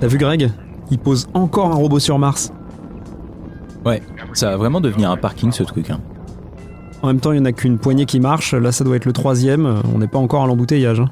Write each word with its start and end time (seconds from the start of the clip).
T'as 0.00 0.06
vu 0.06 0.18
Greg? 0.18 0.50
Il 0.90 0.98
pose 0.98 1.26
encore 1.34 1.70
un 1.70 1.74
robot 1.74 1.98
sur 1.98 2.18
Mars. 2.18 2.52
Ouais, 3.84 4.02
ça 4.32 4.50
va 4.50 4.56
vraiment 4.56 4.80
devenir 4.80 5.10
un 5.10 5.16
parking 5.16 5.52
ce 5.52 5.62
truc. 5.62 5.90
Hein. 5.90 6.00
En 7.02 7.08
même 7.08 7.20
temps, 7.20 7.32
il 7.32 7.36
n'y 7.36 7.42
en 7.42 7.44
a 7.44 7.52
qu'une 7.52 7.78
poignée 7.78 8.06
qui 8.06 8.20
marche. 8.20 8.52
Là, 8.54 8.72
ça 8.72 8.84
doit 8.84 8.96
être 8.96 9.04
le 9.04 9.12
troisième. 9.12 9.80
On 9.94 9.98
n'est 9.98 10.08
pas 10.08 10.18
encore 10.18 10.44
à 10.44 10.46
l'embouteillage. 10.46 11.00
hein. 11.00 11.10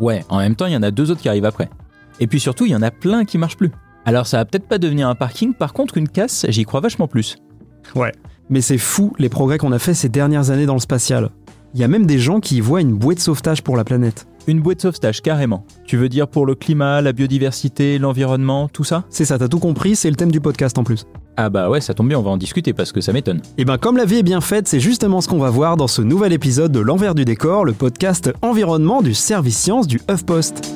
Ouais, 0.00 0.24
en 0.28 0.38
même 0.38 0.54
temps, 0.54 0.66
il 0.66 0.72
y 0.72 0.76
en 0.76 0.82
a 0.82 0.90
deux 0.90 1.10
autres 1.10 1.20
qui 1.20 1.28
arrivent 1.28 1.44
après. 1.44 1.68
Et 2.20 2.26
puis 2.26 2.40
surtout, 2.40 2.66
il 2.66 2.70
y 2.72 2.76
en 2.76 2.82
a 2.82 2.90
plein 2.90 3.24
qui 3.24 3.38
marchent 3.38 3.56
plus. 3.56 3.70
Alors 4.04 4.26
ça 4.26 4.38
va 4.38 4.44
peut-être 4.44 4.66
pas 4.68 4.78
devenir 4.78 5.08
un 5.08 5.14
parking, 5.14 5.52
par 5.54 5.72
contre, 5.72 5.98
une 5.98 6.08
casse, 6.08 6.46
j'y 6.48 6.64
crois 6.64 6.80
vachement 6.80 7.08
plus. 7.08 7.36
Ouais. 7.94 8.12
Mais 8.48 8.60
c'est 8.60 8.78
fou 8.78 9.12
les 9.18 9.28
progrès 9.28 9.58
qu'on 9.58 9.72
a 9.72 9.78
fait 9.78 9.92
ces 9.94 10.08
dernières 10.08 10.50
années 10.50 10.66
dans 10.66 10.74
le 10.74 10.80
spatial. 10.80 11.30
Il 11.74 11.80
y 11.80 11.84
a 11.84 11.88
même 11.88 12.06
des 12.06 12.18
gens 12.18 12.40
qui 12.40 12.56
y 12.56 12.60
voient 12.60 12.80
une 12.80 12.94
bouée 12.94 13.14
de 13.14 13.20
sauvetage 13.20 13.62
pour 13.62 13.76
la 13.76 13.84
planète. 13.84 14.26
Une 14.48 14.60
bouée 14.60 14.74
de 14.74 14.80
sauvetage, 14.80 15.20
carrément. 15.20 15.66
Tu 15.84 15.98
veux 15.98 16.08
dire 16.08 16.26
pour 16.26 16.46
le 16.46 16.54
climat, 16.54 17.02
la 17.02 17.12
biodiversité, 17.12 17.98
l'environnement, 17.98 18.70
tout 18.72 18.82
ça? 18.82 19.04
C'est 19.10 19.26
ça, 19.26 19.38
t'as 19.38 19.46
tout 19.46 19.58
compris, 19.58 19.94
c'est 19.94 20.08
le 20.08 20.16
thème 20.16 20.30
du 20.30 20.40
podcast 20.40 20.78
en 20.78 20.84
plus. 20.84 21.04
Ah 21.36 21.50
bah 21.50 21.68
ouais, 21.68 21.82
ça 21.82 21.92
tombe 21.92 22.08
bien, 22.08 22.18
on 22.18 22.22
va 22.22 22.30
en 22.30 22.38
discuter 22.38 22.72
parce 22.72 22.90
que 22.90 23.02
ça 23.02 23.12
m'étonne. 23.12 23.42
Et 23.58 23.66
ben 23.66 23.76
comme 23.76 23.98
la 23.98 24.06
vie 24.06 24.16
est 24.16 24.22
bien 24.22 24.40
faite, 24.40 24.66
c'est 24.66 24.80
justement 24.80 25.20
ce 25.20 25.28
qu'on 25.28 25.38
va 25.38 25.50
voir 25.50 25.76
dans 25.76 25.86
ce 25.86 26.00
nouvel 26.00 26.32
épisode 26.32 26.72
de 26.72 26.80
L'envers 26.80 27.14
du 27.14 27.26
décor, 27.26 27.66
le 27.66 27.74
podcast 27.74 28.32
environnement 28.40 29.02
du 29.02 29.12
service 29.12 29.58
science 29.58 29.86
du 29.86 30.00
HuffPost. 30.10 30.66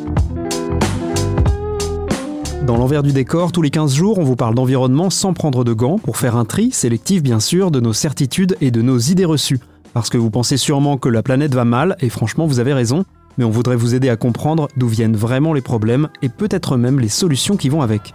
Dans 2.66 2.76
l'envers 2.76 3.02
du 3.02 3.12
décor, 3.12 3.52
tous 3.52 3.62
les 3.62 3.70
15 3.70 3.94
jours, 3.94 4.18
on 4.18 4.22
vous 4.22 4.36
parle 4.36 4.54
d'environnement 4.54 5.08
sans 5.08 5.32
prendre 5.32 5.64
de 5.64 5.72
gants 5.72 5.96
pour 5.98 6.18
faire 6.18 6.36
un 6.36 6.44
tri, 6.44 6.72
sélectif 6.72 7.22
bien 7.22 7.40
sûr, 7.40 7.70
de 7.70 7.80
nos 7.80 7.94
certitudes 7.94 8.54
et 8.60 8.70
de 8.70 8.82
nos 8.82 8.98
idées 8.98 9.24
reçues. 9.24 9.60
Parce 9.94 10.10
que 10.10 10.18
vous 10.18 10.30
pensez 10.30 10.58
sûrement 10.58 10.96
que 10.96 11.08
la 11.08 11.22
planète 11.22 11.54
va 11.54 11.64
mal, 11.64 11.96
et 12.00 12.08
franchement 12.08 12.46
vous 12.46 12.60
avez 12.60 12.72
raison, 12.72 13.04
mais 13.38 13.44
on 13.44 13.50
voudrait 13.50 13.76
vous 13.76 13.94
aider 13.94 14.08
à 14.08 14.16
comprendre 14.16 14.68
d'où 14.76 14.88
viennent 14.88 15.16
vraiment 15.16 15.52
les 15.52 15.60
problèmes 15.60 16.08
et 16.22 16.28
peut-être 16.28 16.76
même 16.76 17.00
les 17.00 17.08
solutions 17.08 17.56
qui 17.56 17.68
vont 17.68 17.82
avec. 17.82 18.14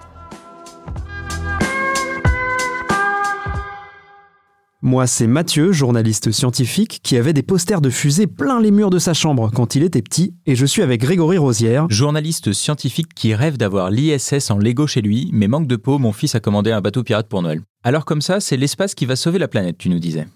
Moi, 4.84 5.08
c'est 5.08 5.28
Mathieu, 5.28 5.72
journaliste 5.72 6.32
scientifique, 6.32 7.02
qui 7.02 7.18
avait 7.18 7.34
des 7.34 7.42
posters 7.42 7.82
de 7.82 7.90
fusées 7.90 8.28
plein 8.28 8.62
les 8.62 8.72
murs 8.72 8.92
de 8.92 9.00
sa 9.00 9.14
chambre 9.14 9.52
quand 9.54 9.76
il 9.76 9.84
était 9.84 10.04
petit, 10.04 10.36
et 10.45 10.56
je 10.56 10.66
suis 10.66 10.84
avec 10.84 11.02
Grégory 11.02 11.40
Rosière. 11.40 11.88
Journaliste 11.90 12.54
scientifique 12.54 13.14
qui 13.16 13.34
rêve 13.34 13.58
d'avoir 13.58 13.90
l'ISS 13.90 14.52
en 14.52 14.60
Lego 14.60 14.86
chez 14.86 15.02
lui, 15.02 15.30
mais 15.34 15.48
manque 15.48 15.68
de 15.68 15.76
peau, 15.76 15.98
mon 15.98 16.14
fils 16.14 16.36
a 16.36 16.40
commandé 16.40 16.72
un 16.72 16.80
bateau 16.80 17.04
pirate 17.04 17.28
pour 17.28 17.42
Noël. 17.42 17.62
Alors 17.84 18.06
comme 18.06 18.22
ça, 18.22 18.40
c'est 18.40 18.56
l'espace 18.56 18.94
qui 18.94 19.06
va 19.08 19.16
sauver 19.16 19.39
la 19.39 19.48
planète, 19.48 19.77
tu 19.80 19.89
nous 19.89 20.00
disais. 20.00 20.27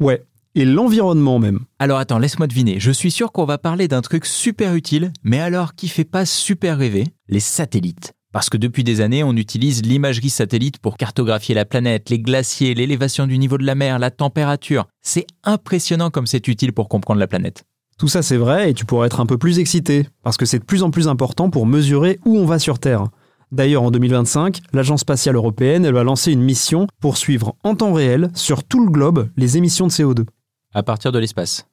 Ouais, 0.00 0.22
et 0.58 0.64
l'environnement 0.64 1.38
même. 1.38 1.60
Alors 1.78 1.98
attends, 1.98 2.18
laisse-moi 2.18 2.48
deviner. 2.48 2.80
Je 2.80 2.90
suis 2.90 3.12
sûr 3.12 3.30
qu'on 3.30 3.44
va 3.44 3.58
parler 3.58 3.86
d'un 3.86 4.00
truc 4.00 4.26
super 4.26 4.74
utile, 4.74 5.12
mais 5.22 5.38
alors 5.38 5.76
qui 5.76 5.86
fait 5.86 6.04
pas 6.04 6.26
super 6.26 6.78
rêver? 6.78 7.06
Les 7.28 7.38
satellites. 7.38 8.12
Parce 8.32 8.50
que 8.50 8.56
depuis 8.56 8.82
des 8.82 9.00
années, 9.00 9.22
on 9.22 9.36
utilise 9.36 9.82
l'imagerie 9.82 10.30
satellite 10.30 10.78
pour 10.78 10.96
cartographier 10.96 11.54
la 11.54 11.64
planète, 11.64 12.10
les 12.10 12.18
glaciers, 12.18 12.74
l'élévation 12.74 13.28
du 13.28 13.38
niveau 13.38 13.56
de 13.56 13.64
la 13.64 13.76
mer, 13.76 14.00
la 14.00 14.10
température. 14.10 14.86
C'est 15.00 15.28
impressionnant 15.44 16.10
comme 16.10 16.26
c'est 16.26 16.48
utile 16.48 16.72
pour 16.72 16.88
comprendre 16.88 17.20
la 17.20 17.28
planète. 17.28 17.62
Tout 17.96 18.08
ça 18.08 18.22
c'est 18.22 18.36
vrai, 18.36 18.70
et 18.70 18.74
tu 18.74 18.84
pourrais 18.84 19.06
être 19.06 19.20
un 19.20 19.26
peu 19.26 19.38
plus 19.38 19.60
excité, 19.60 20.08
parce 20.24 20.36
que 20.36 20.44
c'est 20.44 20.58
de 20.58 20.64
plus 20.64 20.82
en 20.82 20.90
plus 20.90 21.06
important 21.06 21.50
pour 21.50 21.66
mesurer 21.66 22.18
où 22.24 22.36
on 22.36 22.46
va 22.46 22.58
sur 22.58 22.80
Terre. 22.80 23.06
D'ailleurs, 23.50 23.82
en 23.82 23.90
2025, 23.90 24.60
l'Agence 24.72 25.00
spatiale 25.00 25.36
européenne 25.36 25.84
elle 25.84 25.94
va 25.94 26.02
lancer 26.02 26.32
une 26.32 26.42
mission 26.42 26.86
pour 27.00 27.16
suivre 27.16 27.54
en 27.62 27.76
temps 27.76 27.92
réel, 27.92 28.30
sur 28.34 28.62
tout 28.64 28.84
le 28.84 28.90
globe, 28.90 29.28
les 29.36 29.56
émissions 29.56 29.86
de 29.86 29.92
CO2, 29.92 30.26
À 30.74 30.82
partir 30.82 31.12
de 31.12 31.18
l'espace. 31.18 31.66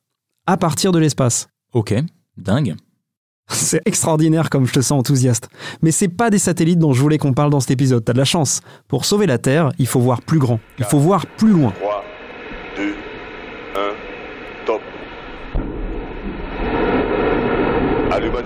à 0.48 0.58
partir 0.58 0.92
de 0.92 1.00
l'espace. 1.00 1.48
Ok, 1.74 1.94
dingue. 2.38 2.76
C'est 3.50 3.82
extraordinaire 3.86 4.50
comme 4.50 4.66
je 4.66 4.74
te 4.74 4.80
sens 4.82 5.00
enthousiaste. 5.00 5.50
Mais 5.82 5.92
c'est 5.92 6.08
pas 6.08 6.30
des 6.32 6.40
satellites 6.40 6.80
dont 6.80 6.94
je 6.94 7.02
voulais 7.02 7.18
qu'on 7.20 7.34
parle 7.34 7.50
dans 7.52 7.60
cet 7.60 7.72
épisode, 7.72 8.04
t'as 8.04 8.14
de 8.14 8.18
la 8.18 8.26
chance. 8.26 8.62
Pour 8.88 9.06
sauver 9.06 9.28
la 9.28 9.38
Terre, 9.38 9.72
il 9.78 9.86
faut 9.86 10.00
voir 10.00 10.22
plus 10.22 10.40
grand, 10.40 10.60
il 10.80 10.86
faut 10.86 10.98
voir 10.98 11.28
plus 11.28 11.52
loin. 11.52 11.72
3, 11.80 12.04
2, 12.78 12.84
1, 12.90 12.96
top. 14.66 14.82
Allumage. 18.12 18.46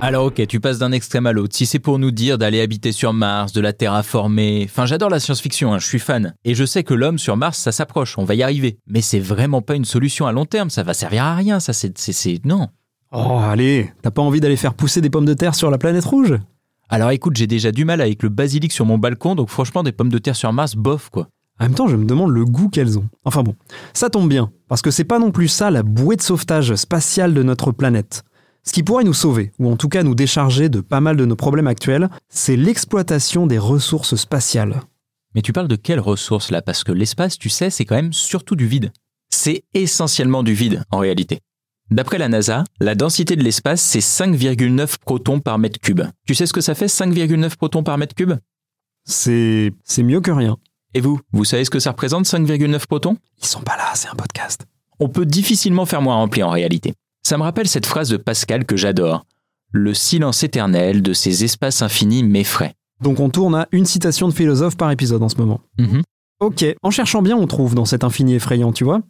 Alors 0.00 0.26
ok, 0.26 0.46
tu 0.46 0.60
passes 0.60 0.78
d'un 0.78 0.92
extrême 0.92 1.26
à 1.26 1.32
l'autre. 1.32 1.56
Si 1.56 1.64
c'est 1.64 1.78
pour 1.78 1.98
nous 1.98 2.10
dire 2.10 2.36
d'aller 2.36 2.60
habiter 2.60 2.92
sur 2.92 3.14
Mars, 3.14 3.52
de 3.52 3.60
la 3.62 3.72
terraformer... 3.72 4.66
Enfin, 4.68 4.84
j'adore 4.84 5.08
la 5.08 5.18
science-fiction, 5.18 5.72
hein, 5.72 5.78
je 5.78 5.86
suis 5.86 5.98
fan. 5.98 6.34
Et 6.44 6.54
je 6.54 6.64
sais 6.66 6.82
que 6.84 6.92
l'homme 6.92 7.18
sur 7.18 7.38
Mars, 7.38 7.58
ça 7.58 7.72
s'approche, 7.72 8.18
on 8.18 8.24
va 8.24 8.34
y 8.34 8.42
arriver. 8.42 8.76
Mais 8.86 9.00
c'est 9.00 9.20
vraiment 9.20 9.62
pas 9.62 9.76
une 9.76 9.86
solution 9.86 10.26
à 10.26 10.32
long 10.32 10.44
terme, 10.44 10.68
ça 10.68 10.82
va 10.82 10.92
servir 10.92 11.24
à 11.24 11.34
rien, 11.34 11.58
ça 11.58 11.72
c'est... 11.72 11.96
c'est- 11.96 12.12
c'est- 12.12 12.44
Non. 12.44 12.68
Oh, 13.12 13.38
allez, 13.40 13.92
t'as 14.02 14.10
pas 14.10 14.20
envie 14.22 14.40
d'aller 14.40 14.56
faire 14.56 14.74
pousser 14.74 15.00
des 15.00 15.08
pommes 15.08 15.24
de 15.24 15.34
terre 15.34 15.54
sur 15.54 15.70
la 15.70 15.78
planète 15.78 16.04
rouge? 16.04 16.34
Alors 16.90 17.10
écoute, 17.12 17.36
j'ai 17.36 17.46
déjà 17.46 17.72
du 17.72 17.84
mal 17.86 18.00
avec 18.02 18.22
le 18.22 18.28
basilic 18.28 18.72
sur 18.72 18.84
mon 18.84 18.98
balcon, 18.98 19.34
donc 19.34 19.48
franchement, 19.48 19.82
des 19.82 19.92
pommes 19.92 20.10
de 20.10 20.18
terre 20.18 20.36
sur 20.36 20.52
Mars, 20.52 20.74
bof 20.74 21.08
quoi. 21.08 21.28
En 21.60 21.64
même 21.64 21.74
temps, 21.74 21.86
je 21.88 21.96
me 21.96 22.04
demande 22.04 22.30
le 22.32 22.44
goût 22.44 22.68
qu'elles 22.68 22.98
ont. 22.98 23.08
Enfin 23.24 23.42
bon, 23.42 23.54
ça 23.94 24.10
tombe 24.10 24.28
bien, 24.28 24.50
parce 24.68 24.82
que 24.82 24.90
c'est 24.90 25.04
pas 25.04 25.20
non 25.20 25.30
plus 25.30 25.48
ça 25.48 25.70
la 25.70 25.82
bouée 25.84 26.16
de 26.16 26.22
sauvetage 26.22 26.74
spatiale 26.74 27.32
de 27.32 27.42
notre 27.42 27.70
planète. 27.72 28.24
Ce 28.66 28.72
qui 28.72 28.82
pourrait 28.82 29.04
nous 29.04 29.14
sauver, 29.14 29.52
ou 29.58 29.70
en 29.70 29.76
tout 29.76 29.90
cas 29.90 30.02
nous 30.02 30.14
décharger 30.14 30.70
de 30.70 30.80
pas 30.80 31.00
mal 31.00 31.16
de 31.16 31.26
nos 31.26 31.36
problèmes 31.36 31.66
actuels, 31.66 32.08
c'est 32.30 32.56
l'exploitation 32.56 33.46
des 33.46 33.58
ressources 33.58 34.16
spatiales. 34.16 34.80
Mais 35.34 35.42
tu 35.42 35.52
parles 35.52 35.68
de 35.68 35.76
quelles 35.76 36.00
ressources 36.00 36.50
là? 36.50 36.62
Parce 36.62 36.82
que 36.82 36.92
l'espace, 36.92 37.38
tu 37.38 37.50
sais, 37.50 37.68
c'est 37.68 37.84
quand 37.84 37.96
même 37.96 38.12
surtout 38.14 38.56
du 38.56 38.66
vide. 38.66 38.90
C'est 39.28 39.64
essentiellement 39.74 40.42
du 40.42 40.54
vide 40.54 40.82
en 40.90 40.98
réalité. 40.98 41.40
D'après 41.90 42.16
la 42.16 42.28
NASA, 42.28 42.64
la 42.80 42.94
densité 42.94 43.36
de 43.36 43.42
l'espace, 43.42 43.82
c'est 43.82 43.98
5,9 43.98 44.96
protons 45.04 45.40
par 45.40 45.58
mètre 45.58 45.78
cube. 45.80 46.00
Tu 46.26 46.34
sais 46.34 46.46
ce 46.46 46.54
que 46.54 46.62
ça 46.62 46.74
fait 46.74 46.86
5,9 46.86 47.56
protons 47.56 47.82
par 47.82 47.98
mètre 47.98 48.14
cube? 48.14 48.32
C'est. 49.04 49.72
c'est 49.84 50.02
mieux 50.02 50.22
que 50.22 50.30
rien. 50.30 50.56
Et 50.94 51.00
vous, 51.02 51.20
vous 51.32 51.44
savez 51.44 51.64
ce 51.64 51.70
que 51.70 51.80
ça 51.80 51.90
représente 51.90 52.24
5,9 52.24 52.86
protons? 52.86 53.18
Ils 53.42 53.46
sont 53.46 53.60
pas 53.60 53.76
là, 53.76 53.92
c'est 53.94 54.08
un 54.08 54.14
podcast. 54.14 54.64
On 55.00 55.10
peut 55.10 55.26
difficilement 55.26 55.84
faire 55.84 56.00
moins 56.00 56.14
rempli 56.14 56.42
en 56.42 56.50
réalité. 56.50 56.94
Ça 57.26 57.38
me 57.38 57.42
rappelle 57.42 57.66
cette 57.66 57.86
phrase 57.86 58.10
de 58.10 58.18
Pascal 58.18 58.66
que 58.66 58.76
j'adore. 58.76 59.24
Le 59.72 59.94
silence 59.94 60.42
éternel 60.42 61.00
de 61.02 61.14
ces 61.14 61.42
espaces 61.42 61.80
infinis 61.80 62.22
m'effraie. 62.22 62.74
Donc 63.02 63.18
on 63.18 63.30
tourne 63.30 63.54
à 63.54 63.66
une 63.72 63.86
citation 63.86 64.28
de 64.28 64.34
philosophe 64.34 64.76
par 64.76 64.90
épisode 64.90 65.22
en 65.22 65.30
ce 65.30 65.36
moment. 65.36 65.60
Mhm. 65.78 66.02
Ok, 66.40 66.64
en 66.82 66.90
cherchant 66.90 67.22
bien, 67.22 67.36
on 67.36 67.46
trouve 67.46 67.74
dans 67.74 67.86
cet 67.86 68.04
infini 68.04 68.34
effrayant, 68.34 68.72
tu 68.72 68.84
vois 68.84 69.00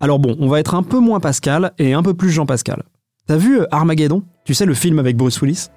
Alors 0.00 0.18
bon, 0.18 0.36
on 0.40 0.48
va 0.48 0.58
être 0.58 0.74
un 0.74 0.82
peu 0.82 0.98
moins 0.98 1.20
Pascal 1.20 1.72
et 1.78 1.92
un 1.92 2.02
peu 2.02 2.12
plus 2.14 2.30
Jean-Pascal. 2.30 2.82
T'as 3.28 3.36
vu 3.36 3.60
euh, 3.60 3.66
Armageddon? 3.70 4.24
Tu 4.44 4.54
sais, 4.54 4.66
le 4.66 4.74
film 4.74 4.98
avec 4.98 5.16
Bruce 5.16 5.40
Willis? 5.40 5.68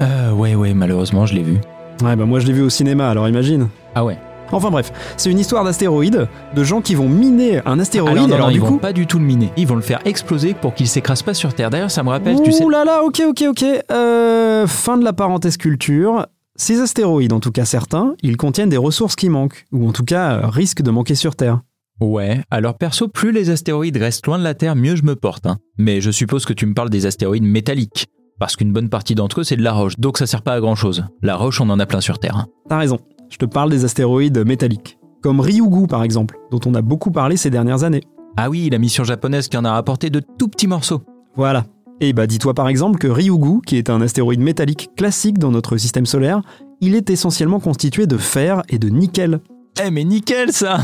Euh, 0.00 0.32
ouais, 0.32 0.54
ouais, 0.54 0.72
malheureusement, 0.72 1.26
je 1.26 1.34
l'ai 1.34 1.42
vu. 1.42 1.58
Ouais, 2.02 2.16
bah 2.16 2.24
moi 2.24 2.38
je 2.40 2.46
l'ai 2.46 2.52
vu 2.54 2.62
au 2.62 2.70
cinéma, 2.70 3.10
alors 3.10 3.28
imagine. 3.28 3.68
Ah 3.94 4.04
ouais. 4.04 4.16
Enfin 4.52 4.70
bref, 4.70 4.92
c'est 5.16 5.30
une 5.30 5.38
histoire 5.38 5.64
d'astéroïdes, 5.64 6.28
de 6.54 6.64
gens 6.64 6.80
qui 6.80 6.94
vont 6.94 7.08
miner 7.08 7.60
un 7.66 7.78
astéroïde, 7.78 8.16
Alors, 8.16 8.28
non, 8.28 8.34
alors 8.34 8.46
non, 8.48 8.52
du 8.52 8.58
ils 8.58 8.64
vont 8.64 8.78
pas 8.78 8.92
du 8.92 9.06
tout 9.06 9.18
le 9.18 9.24
miner. 9.24 9.50
Ils 9.56 9.66
vont 9.66 9.74
le 9.76 9.82
faire 9.82 10.00
exploser 10.04 10.54
pour 10.54 10.74
qu'il 10.74 10.88
s'écrase 10.88 11.22
pas 11.22 11.34
sur 11.34 11.52
Terre. 11.54 11.70
D'ailleurs, 11.70 11.90
ça 11.90 12.02
me 12.02 12.08
rappelle, 12.10 12.40
tu 12.42 12.52
sais. 12.52 12.64
Ouh 12.64 12.70
là 12.70 12.84
là, 12.84 13.02
ok, 13.04 13.22
ok, 13.28 13.44
ok. 13.50 13.64
Euh, 13.92 14.66
fin 14.66 14.96
de 14.98 15.04
la 15.04 15.12
parenthèse 15.12 15.56
culture. 15.56 16.26
Ces 16.56 16.80
astéroïdes, 16.80 17.32
en 17.32 17.40
tout 17.40 17.52
cas 17.52 17.64
certains, 17.64 18.14
ils 18.22 18.36
contiennent 18.36 18.68
des 18.68 18.76
ressources 18.76 19.14
qui 19.14 19.28
manquent, 19.28 19.66
ou 19.72 19.86
en 19.88 19.92
tout 19.92 20.04
cas 20.04 20.32
euh, 20.32 20.46
risquent 20.48 20.82
de 20.82 20.90
manquer 20.90 21.14
sur 21.14 21.36
Terre. 21.36 21.60
Ouais, 22.00 22.42
alors 22.50 22.74
perso, 22.78 23.08
plus 23.08 23.32
les 23.32 23.50
astéroïdes 23.50 23.96
restent 23.96 24.26
loin 24.26 24.38
de 24.38 24.44
la 24.44 24.54
Terre, 24.54 24.74
mieux 24.76 24.96
je 24.96 25.02
me 25.04 25.14
porte. 25.16 25.46
hein. 25.46 25.58
Mais 25.78 26.00
je 26.00 26.10
suppose 26.10 26.44
que 26.46 26.52
tu 26.52 26.64
me 26.66 26.74
parles 26.74 26.90
des 26.90 27.06
astéroïdes 27.06 27.44
métalliques. 27.44 28.06
Parce 28.40 28.54
qu'une 28.54 28.72
bonne 28.72 28.88
partie 28.88 29.16
d'entre 29.16 29.40
eux, 29.40 29.44
c'est 29.44 29.56
de 29.56 29.62
la 29.62 29.72
roche, 29.72 29.98
donc 29.98 30.16
ça 30.18 30.26
sert 30.26 30.42
pas 30.42 30.54
à 30.54 30.60
grand 30.60 30.76
chose. 30.76 31.04
La 31.22 31.34
roche, 31.34 31.60
on 31.60 31.68
en 31.70 31.80
a 31.80 31.86
plein 31.86 32.00
sur 32.00 32.18
Terre. 32.20 32.36
hein. 32.36 32.46
T'as 32.68 32.78
raison, 32.78 32.98
je 33.28 33.36
te 33.36 33.44
parle 33.44 33.70
des 33.70 33.84
astéroïdes 33.84 34.44
métalliques. 34.44 34.98
Comme 35.22 35.40
Ryugu 35.40 35.86
par 35.86 36.02
exemple, 36.02 36.38
dont 36.50 36.60
on 36.66 36.74
a 36.74 36.82
beaucoup 36.82 37.10
parlé 37.10 37.36
ces 37.36 37.50
dernières 37.50 37.84
années. 37.84 38.02
Ah 38.36 38.50
oui, 38.50 38.68
la 38.70 38.78
mission 38.78 39.04
japonaise 39.04 39.48
qui 39.48 39.56
en 39.56 39.64
a 39.64 39.72
rapporté 39.72 40.10
de 40.10 40.20
tout 40.20 40.48
petits 40.48 40.66
morceaux. 40.68 41.02
Voilà. 41.34 41.64
Et 42.00 42.12
bah 42.12 42.26
dis-toi 42.26 42.54
par 42.54 42.68
exemple 42.68 42.98
que 42.98 43.08
Ryugu, 43.08 43.60
qui 43.66 43.76
est 43.76 43.90
un 43.90 44.00
astéroïde 44.00 44.40
métallique 44.40 44.90
classique 44.96 45.38
dans 45.38 45.50
notre 45.50 45.76
système 45.76 46.06
solaire, 46.06 46.42
il 46.80 46.94
est 46.94 47.10
essentiellement 47.10 47.58
constitué 47.58 48.06
de 48.06 48.16
fer 48.16 48.62
et 48.68 48.78
de 48.78 48.88
nickel. 48.88 49.40
Eh 49.84 49.90
mais 49.90 50.04
nickel 50.04 50.52
ça 50.52 50.78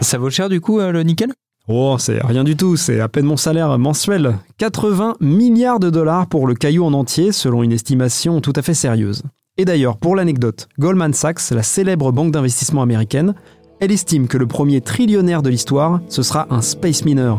Ça 0.00 0.18
vaut 0.18 0.30
cher 0.30 0.48
du 0.48 0.60
coup 0.60 0.78
euh, 0.78 0.92
le 0.92 1.02
nickel? 1.02 1.32
Oh, 1.68 1.96
c'est 1.98 2.24
rien 2.24 2.44
du 2.44 2.56
tout, 2.56 2.76
c'est 2.76 3.00
à 3.00 3.08
peine 3.08 3.24
mon 3.24 3.36
salaire 3.36 3.76
mensuel. 3.76 4.36
80 4.58 5.16
milliards 5.18 5.80
de 5.80 5.90
dollars 5.90 6.28
pour 6.28 6.46
le 6.46 6.54
caillou 6.54 6.84
en 6.84 6.92
entier, 6.92 7.32
selon 7.32 7.64
une 7.64 7.72
estimation 7.72 8.40
tout 8.40 8.52
à 8.54 8.62
fait 8.62 8.72
sérieuse. 8.72 9.24
Et 9.56 9.64
d'ailleurs, 9.64 9.96
pour 9.96 10.14
l'anecdote, 10.14 10.68
Goldman 10.78 11.12
Sachs, 11.12 11.50
la 11.50 11.64
célèbre 11.64 12.12
banque 12.12 12.30
d'investissement 12.30 12.82
américaine, 12.82 13.34
elle 13.80 13.90
estime 13.90 14.28
que 14.28 14.38
le 14.38 14.46
premier 14.46 14.80
trillionnaire 14.80 15.42
de 15.42 15.50
l'histoire, 15.50 16.00
ce 16.08 16.22
sera 16.22 16.46
un 16.50 16.62
space 16.62 17.04
miner. 17.04 17.34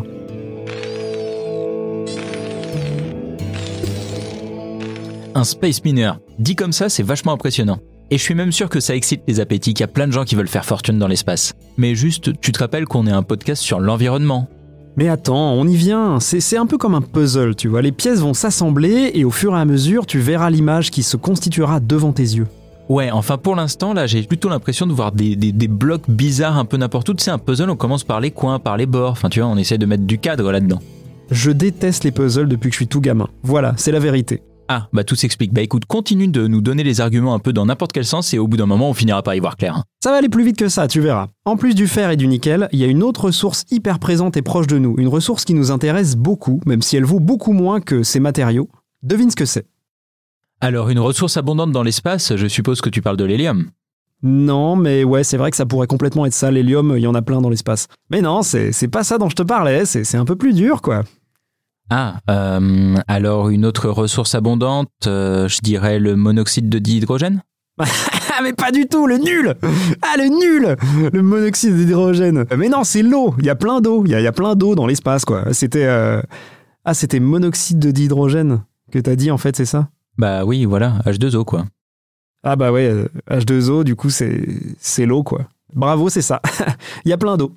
Un 5.36 5.44
space 5.46 5.86
miner. 5.86 6.12
Dit 6.38 6.56
comme 6.56 6.74
ça, 6.74 6.90
c'est 6.90 7.04
vachement 7.04 7.32
impressionnant. 7.32 7.80
Et 8.10 8.18
je 8.18 8.24
suis 8.24 8.36
même 8.36 8.52
sûr 8.52 8.70
que 8.70 8.80
ça 8.80 8.96
excite 8.96 9.22
les 9.28 9.40
appétits, 9.40 9.74
qu'il 9.74 9.82
y 9.82 9.84
a 9.84 9.88
plein 9.88 10.08
de 10.08 10.14
gens 10.14 10.24
qui 10.24 10.36
veulent 10.36 10.48
faire 10.48 10.66
fortune 10.66 10.98
dans 10.98 11.08
l'espace. 11.08 11.54
Mais 11.78 11.94
juste, 11.96 12.40
tu 12.40 12.52
te 12.52 12.60
rappelles 12.60 12.86
qu'on 12.86 13.06
est 13.06 13.12
un 13.12 13.24
podcast 13.24 13.62
sur 13.62 13.80
l'environnement. 13.80 14.48
Mais 14.96 15.10
attends, 15.10 15.52
on 15.54 15.68
y 15.68 15.76
vient, 15.76 16.20
c'est 16.20 16.58
un 16.58 16.66
peu 16.66 16.78
comme 16.78 16.96
un 16.96 17.02
puzzle, 17.02 17.56
tu 17.56 17.68
vois, 17.68 17.82
les 17.84 17.92
pièces 17.92 18.20
vont 18.20 18.34
s'assembler 18.34 19.12
et 19.14 19.26
au 19.26 19.30
fur 19.30 19.56
et 19.56 19.60
à 19.60 19.66
mesure, 19.66 20.08
tu 20.08 20.18
verras 20.20 20.50
l'image 20.50 20.90
qui 20.90 21.04
se 21.04 21.18
constituera 21.18 21.80
devant 21.80 22.14
tes 22.14 22.24
yeux. 22.24 22.48
Ouais, 22.90 23.12
enfin 23.12 23.38
pour 23.38 23.56
l'instant, 23.56 23.94
là, 23.94 24.08
j'ai 24.08 24.24
plutôt 24.24 24.50
l'impression 24.50 24.88
de 24.88 24.94
voir 24.94 25.12
des, 25.12 25.36
des- 25.36 25.52
des 25.52 25.68
blocs 25.68 26.10
bizarres 26.10 26.58
un 26.58 26.66
peu 26.66 26.78
n'importe 26.78 27.10
où. 27.10 27.14
Tu 27.14 27.26
sais, 27.26 27.32
un 27.32 27.38
puzzle, 27.38 27.70
on 27.70 27.76
commence 27.76 28.06
par 28.06 28.22
les 28.22 28.32
coins, 28.32 28.58
par 28.60 28.78
les 28.78 28.86
bords. 28.88 29.12
Enfin, 29.12 29.30
tu 29.30 29.40
vois, 29.42 29.50
on 29.50 29.58
essaie 29.58 29.78
de 29.78 29.86
mettre 29.86 30.04
du 30.06 30.18
cadre 30.18 30.52
là-dedans. 30.52 30.80
Je 31.30 31.52
déteste 31.52 32.06
les 32.06 32.12
puzzles 32.12 32.48
depuis 32.48 32.70
que 32.70 32.74
je 32.74 32.78
suis 32.80 32.88
tout 32.88 33.02
gamin. 33.02 33.28
Voilà, 33.44 33.74
c'est 33.78 33.92
la 33.92 34.00
vérité. 34.00 34.42
Ah, 34.70 34.90
bah 34.92 35.04
tout 35.06 35.16
s'explique. 35.16 35.54
Bah 35.54 35.62
écoute, 35.62 35.86
continue 35.86 36.28
de 36.28 36.46
nous 36.48 36.60
donner 36.62 36.84
les 36.84 37.00
arguments 37.00 37.34
un 37.34 37.40
peu 37.40 37.54
dans 37.54 37.66
n'importe 37.66 37.94
quel 37.94 38.04
sens 38.06 38.34
et 38.34 38.40
au 38.40 38.48
bout 38.48 38.58
d'un 38.58 38.66
moment, 38.66 38.90
on 38.90 38.94
finira 38.94 39.24
par 39.24 39.34
y 39.34 39.40
voir 39.40 39.56
clair. 39.56 39.78
hein. 39.78 39.84
Ça 40.04 40.12
va 40.12 40.18
aller 40.18 40.28
plus 40.30 40.44
vite 40.44 40.58
que 40.58 40.68
ça, 40.68 40.88
tu 40.88 41.00
verras. 41.00 41.28
En 41.46 41.56
plus 41.56 41.74
du 41.74 41.88
fer 41.88 42.10
et 42.12 42.18
du 42.18 42.28
nickel, 42.28 42.68
il 42.74 42.80
y 42.80 42.84
a 42.84 42.88
une 42.88 43.02
autre 43.02 43.26
ressource 43.26 43.64
hyper 43.72 44.00
présente 44.00 44.36
et 44.36 44.42
proche 44.42 44.68
de 44.68 44.78
nous, 44.78 44.96
une 44.98 45.08
ressource 45.08 45.46
qui 45.46 45.54
nous 45.54 45.72
intéresse 45.72 46.16
beaucoup, 46.18 46.60
même 46.66 46.82
si 46.82 46.98
elle 46.98 47.06
vaut 47.06 47.22
beaucoup 47.22 47.54
moins 47.54 47.80
que 47.80 48.04
ces 48.04 48.20
matériaux. 48.20 48.70
Devine 49.04 49.32
ce 49.32 49.36
que 49.38 49.46
c'est. 49.46 49.66
Alors, 50.60 50.90
une 50.90 51.00
ressource 51.00 51.38
abondante 51.38 51.72
dans 51.72 51.84
l'espace, 51.84 52.36
je 52.36 52.48
suppose 52.48 52.82
que 52.82 52.90
tu 52.90 53.02
parles 53.02 53.18
de 53.18 53.24
l'hélium. 53.26 53.70
Non, 54.24 54.76
mais 54.76 55.04
ouais, 55.04 55.24
c'est 55.24 55.38
vrai 55.38 55.52
que 55.52 55.58
ça 55.58 55.68
pourrait 55.68 55.86
complètement 55.88 56.26
être 56.26 56.34
ça, 56.34 56.50
l'hélium, 56.50 56.94
il 56.98 57.04
y 57.04 57.08
en 57.08 57.14
a 57.14 57.22
plein 57.22 57.40
dans 57.40 57.50
l'espace. 57.50 57.88
Mais 58.10 58.22
non, 58.22 58.42
c'est 58.42 58.88
pas 58.92 59.04
ça 59.04 59.18
dont 59.20 59.30
je 59.30 59.36
te 59.36 59.44
parlais, 59.44 59.86
c'est 59.86 60.18
un 60.18 60.26
peu 60.26 60.36
plus 60.36 60.54
dur, 60.54 60.82
quoi. 60.82 61.04
Ah, 61.90 62.18
euh, 62.30 62.96
alors 63.08 63.50
une 63.50 63.66
autre 63.66 63.90
ressource 63.90 64.36
abondante, 64.36 64.90
euh, 65.08 65.48
je 65.48 65.60
dirais 65.62 66.00
le 66.00 66.16
monoxyde 66.16 66.70
de 66.70 66.80
dihydrogène 66.80 67.44
Ah, 67.80 68.42
mais 68.44 68.54
pas 68.54 68.72
du 68.72 68.88
tout, 68.88 69.08
le 69.08 69.18
nul 69.18 69.56
Ah, 70.02 70.18
le 70.18 70.28
nul 70.28 70.76
Le 71.12 71.22
monoxyde 71.22 71.76
d'hydrogène. 71.76 72.46
Mais 72.58 72.70
non, 72.70 72.84
c'est 72.84 73.02
l'eau, 73.02 73.34
il 73.40 73.46
y 73.46 73.50
a 73.50 73.56
plein 73.56 73.82
d'eau, 73.82 74.04
il 74.06 74.12
y 74.12 74.16
a, 74.16 74.20
il 74.20 74.24
y 74.24 74.28
a 74.28 74.32
plein 74.32 74.56
d'eau 74.56 74.76
dans 74.76 74.86
l'espace, 74.86 75.26
quoi. 75.26 75.54
C'était... 75.54 75.86
euh, 75.86 76.22
Ah, 76.86 76.94
c'était 76.94 77.20
monoxyde 77.20 77.80
de 77.80 77.92
dihydrogène 77.92 78.62
que 78.92 79.00
t'as 79.00 79.16
dit, 79.16 79.32
en 79.32 79.38
fait, 79.38 79.56
c'est 79.56 79.66
ça? 79.66 79.90
Bah 80.18 80.46
oui, 80.46 80.66
voilà, 80.66 81.00
H2O 81.06 81.44
quoi. 81.46 81.66
Ah 82.44 82.56
bah 82.56 82.72
ouais, 82.72 82.88
euh, 82.88 83.08
H2O, 83.30 83.84
du 83.84 83.96
coup, 83.96 84.10
c'est 84.10 84.46
c'est 84.80 85.06
l'eau, 85.06 85.24
quoi. 85.24 85.48
Bravo, 85.74 86.10
c'est 86.10 86.22
ça. 86.22 86.42
Il 87.06 87.10
y 87.10 87.14
a 87.14 87.18
plein 87.18 87.38
d'eau. 87.38 87.54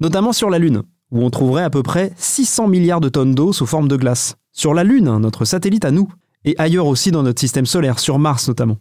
Notamment 0.00 0.32
sur 0.32 0.50
la 0.50 0.58
Lune, 0.58 0.82
où 1.10 1.22
on 1.24 1.30
trouverait 1.30 1.62
à 1.62 1.70
peu 1.70 1.82
près 1.82 2.12
600 2.16 2.68
milliards 2.68 3.00
de 3.00 3.08
tonnes 3.08 3.34
d'eau 3.34 3.52
sous 3.52 3.66
forme 3.66 3.88
de 3.88 3.96
glace. 3.96 4.36
Sur 4.52 4.74
la 4.74 4.84
Lune, 4.84 5.08
hein, 5.08 5.20
notre 5.20 5.44
satellite 5.44 5.84
à 5.84 5.90
nous. 5.90 6.12
Et 6.44 6.54
ailleurs 6.58 6.86
aussi 6.86 7.10
dans 7.10 7.22
notre 7.22 7.40
système 7.40 7.66
solaire, 7.66 7.98
sur 7.98 8.18
Mars 8.18 8.48
notamment. 8.48 8.78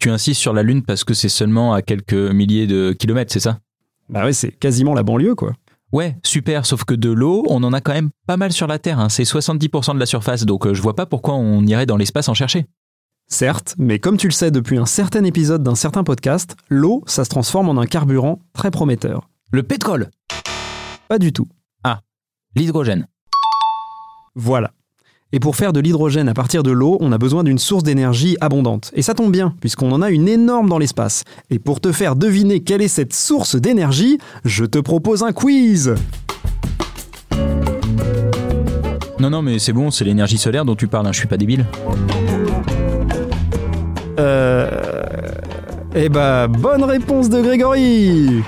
Tu 0.00 0.10
insistes 0.10 0.40
sur 0.40 0.52
la 0.52 0.62
Lune 0.62 0.82
parce 0.82 1.04
que 1.04 1.14
c'est 1.14 1.28
seulement 1.28 1.72
à 1.72 1.82
quelques 1.82 2.12
milliers 2.12 2.66
de 2.66 2.92
kilomètres, 2.92 3.32
c'est 3.32 3.40
ça? 3.40 3.60
Bah 4.08 4.24
ouais, 4.24 4.32
c'est 4.32 4.52
quasiment 4.52 4.92
la 4.92 5.02
banlieue, 5.02 5.34
quoi. 5.34 5.54
Ouais, 5.92 6.16
super, 6.22 6.66
sauf 6.66 6.84
que 6.84 6.94
de 6.94 7.10
l'eau, 7.10 7.46
on 7.48 7.62
en 7.62 7.72
a 7.72 7.80
quand 7.80 7.94
même 7.94 8.10
pas 8.26 8.36
mal 8.36 8.52
sur 8.52 8.66
la 8.66 8.78
Terre, 8.78 8.98
hein. 8.98 9.08
c'est 9.08 9.22
70% 9.22 9.94
de 9.94 10.00
la 10.00 10.06
surface, 10.06 10.44
donc 10.44 10.66
euh, 10.66 10.74
je 10.74 10.82
vois 10.82 10.96
pas 10.96 11.06
pourquoi 11.06 11.34
on 11.34 11.64
irait 11.66 11.86
dans 11.86 11.96
l'espace 11.96 12.28
en 12.28 12.34
chercher. 12.34 12.66
Certes, 13.28 13.76
mais 13.78 13.98
comme 13.98 14.16
tu 14.16 14.26
le 14.26 14.32
sais 14.32 14.50
depuis 14.50 14.76
un 14.76 14.86
certain 14.86 15.24
épisode 15.24 15.62
d'un 15.62 15.76
certain 15.76 16.04
podcast, 16.04 16.56
l'eau, 16.68 17.02
ça 17.06 17.24
se 17.24 17.30
transforme 17.30 17.68
en 17.68 17.80
un 17.80 17.86
carburant 17.86 18.40
très 18.52 18.70
prometteur. 18.70 19.30
Le 19.52 19.62
pétrole 19.62 20.10
Pas 21.14 21.20
du 21.20 21.32
tout. 21.32 21.46
L'hydrogène 22.56 23.06
Voilà. 24.34 24.72
Et 25.30 25.38
pour 25.38 25.54
faire 25.54 25.72
de 25.72 25.78
l'hydrogène 25.78 26.28
à 26.28 26.34
partir 26.34 26.64
de 26.64 26.72
l'eau, 26.72 26.98
on 27.00 27.12
a 27.12 27.18
besoin 27.18 27.44
d'une 27.44 27.58
source 27.58 27.84
d'énergie 27.84 28.36
abondante. 28.40 28.90
Et 28.94 29.02
ça 29.02 29.14
tombe 29.14 29.30
bien, 29.30 29.54
puisqu'on 29.60 29.92
en 29.92 30.02
a 30.02 30.10
une 30.10 30.26
énorme 30.26 30.68
dans 30.68 30.78
l'espace. 30.78 31.22
Et 31.50 31.60
pour 31.60 31.80
te 31.80 31.92
faire 31.92 32.16
deviner 32.16 32.64
quelle 32.64 32.82
est 32.82 32.88
cette 32.88 33.14
source 33.14 33.54
d'énergie, 33.54 34.18
je 34.44 34.64
te 34.64 34.80
propose 34.80 35.22
un 35.22 35.32
quiz 35.32 35.94
Non, 39.20 39.30
non, 39.30 39.40
mais 39.40 39.60
c'est 39.60 39.72
bon, 39.72 39.92
c'est 39.92 40.04
l'énergie 40.04 40.38
solaire 40.38 40.64
dont 40.64 40.74
tu 40.74 40.88
parles, 40.88 41.06
hein, 41.06 41.12
je 41.12 41.18
suis 41.18 41.28
pas 41.28 41.36
débile. 41.36 41.64
Euh... 44.18 45.04
Eh 45.94 46.08
bah, 46.08 46.48
bonne 46.48 46.82
réponse 46.82 47.28
de 47.28 47.40
Grégory 47.40 48.42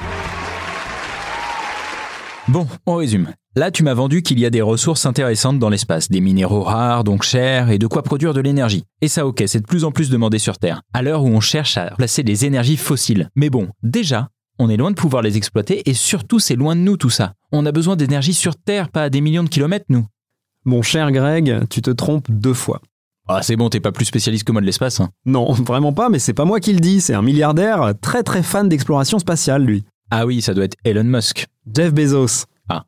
Bon, 2.49 2.69
on 2.87 2.95
résume. 2.95 3.33
Là, 3.57 3.73
tu 3.73 3.83
m'as 3.83 3.95
vendu 3.95 4.23
qu'il 4.23 4.39
y 4.39 4.47
a 4.47 4.51
des 4.51 4.63
ressources 4.63 5.05
intéressantes 5.05 5.59
dans 5.59 5.69
l'espace, 5.69 6.11
des 6.11 6.21
minéraux 6.21 6.63
rares, 6.63 7.03
donc 7.03 7.25
chers, 7.25 7.71
et 7.71 7.79
de 7.79 7.89
quoi 7.89 8.05
produire 8.05 8.35
de 8.35 8.41
l'énergie. 8.41 8.85
Et 9.01 9.09
ça, 9.09 9.27
ok, 9.27 9.43
c'est 9.47 9.61
de 9.61 9.67
plus 9.67 9.83
en 9.83 9.91
plus 9.91 10.11
demandé 10.11 10.39
sur 10.39 10.57
Terre, 10.57 10.83
à 10.95 11.03
l'heure 11.03 11.25
où 11.25 11.29
on 11.29 11.41
cherche 11.41 11.77
à 11.77 11.91
placer 11.97 12.23
les 12.23 12.45
énergies 12.45 12.77
fossiles. 12.77 13.31
Mais 13.35 13.51
bon, 13.51 13.69
déjà, 13.83 14.29
on 14.61 14.71
est 14.71 14.77
loin 14.77 14.93
de 14.93 14.97
pouvoir 14.97 15.23
les 15.23 15.37
exploiter, 15.37 15.89
et 15.91 15.95
surtout, 15.95 16.39
c'est 16.39 16.55
loin 16.55 16.77
de 16.77 16.83
nous 16.83 16.97
tout 16.97 17.11
ça. 17.11 17.33
On 17.51 17.67
a 17.67 17.73
besoin 17.73 17.97
d'énergie 17.97 18.35
sur 18.35 18.55
Terre, 18.55 18.91
pas 18.91 19.03
à 19.03 19.11
des 19.11 19.21
millions 19.21 19.45
de 19.45 19.49
kilomètres, 19.49 19.87
nous. 19.89 20.07
Mon 20.65 20.83
cher 20.83 21.11
Greg, 21.11 21.67
tu 21.69 21.83
te 21.83 21.91
trompes 21.91 22.31
deux 22.31 22.55
fois. 22.55 22.81
Ah, 23.27 23.43
c'est 23.43 23.57
bon, 23.57 23.71
t'es 23.71 23.81
pas 23.81 23.91
plus 23.91 24.05
spécialiste 24.05 24.45
que 24.45 24.53
moi 24.53 24.61
de 24.61 24.67
l'espace, 24.67 25.01
hein. 25.01 25.11
Non, 25.25 25.51
vraiment 25.65 25.93
pas, 25.93 26.11
mais 26.11 26.21
c'est 26.21 26.33
pas 26.33 26.45
moi 26.45 26.61
qui 26.61 26.73
le 26.73 26.81
dis, 26.81 27.01
c'est 27.01 27.15
un 27.15 27.23
milliardaire 27.23 27.95
très 28.01 28.23
très 28.23 28.45
fan 28.45 28.69
d'exploration 28.69 29.19
spatiale, 29.19 29.65
lui. 29.65 29.85
Ah 30.11 30.26
oui, 30.26 30.41
ça 30.41 30.55
doit 30.55 30.64
être 30.64 30.76
Elon 30.85 31.05
Musk. 31.05 31.47
Jeff 31.75 31.93
Bezos. 31.93 32.47
Ah. 32.69 32.85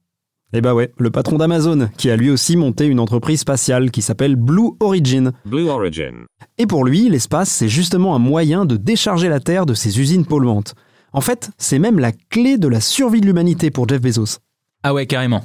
Eh 0.53 0.61
bah 0.61 0.75
ouais, 0.75 0.93
le 0.99 1.11
patron 1.11 1.37
d'Amazon, 1.37 1.89
qui 1.97 2.11
a 2.11 2.17
lui 2.17 2.31
aussi 2.31 2.57
monté 2.57 2.87
une 2.87 3.01
entreprise 3.01 3.41
spatiale 3.41 3.91
qui 3.91 4.03
s'appelle 4.03 4.37
Blue 4.37 4.71
Origin. 4.81 5.33
Blue 5.45 5.69
Origin. 5.69 6.27
Et 6.59 6.67
pour 6.67 6.85
lui, 6.85 7.09
l'espace, 7.09 7.51
c'est 7.51 7.69
justement 7.69 8.15
un 8.15 8.21
moyen 8.21 8.65
de 8.65 8.77
décharger 8.77 9.29
la 9.29 9.41
Terre 9.41 9.67
de 9.67 9.75
ses 9.75 10.01
usines 10.01 10.27
polluantes. 10.27 10.75
En 11.13 11.21
fait, 11.21 11.51
c'est 11.59 11.79
même 11.79 11.99
la 11.99 12.13
clé 12.13 12.59
de 12.59 12.69
la 12.69 12.81
survie 12.81 13.21
de 13.21 13.27
l'humanité 13.27 13.71
pour 13.71 13.89
Jeff 13.89 14.01
Bezos. 14.01 14.39
Ah 14.83 14.95
ouais, 14.95 15.07
carrément. 15.07 15.43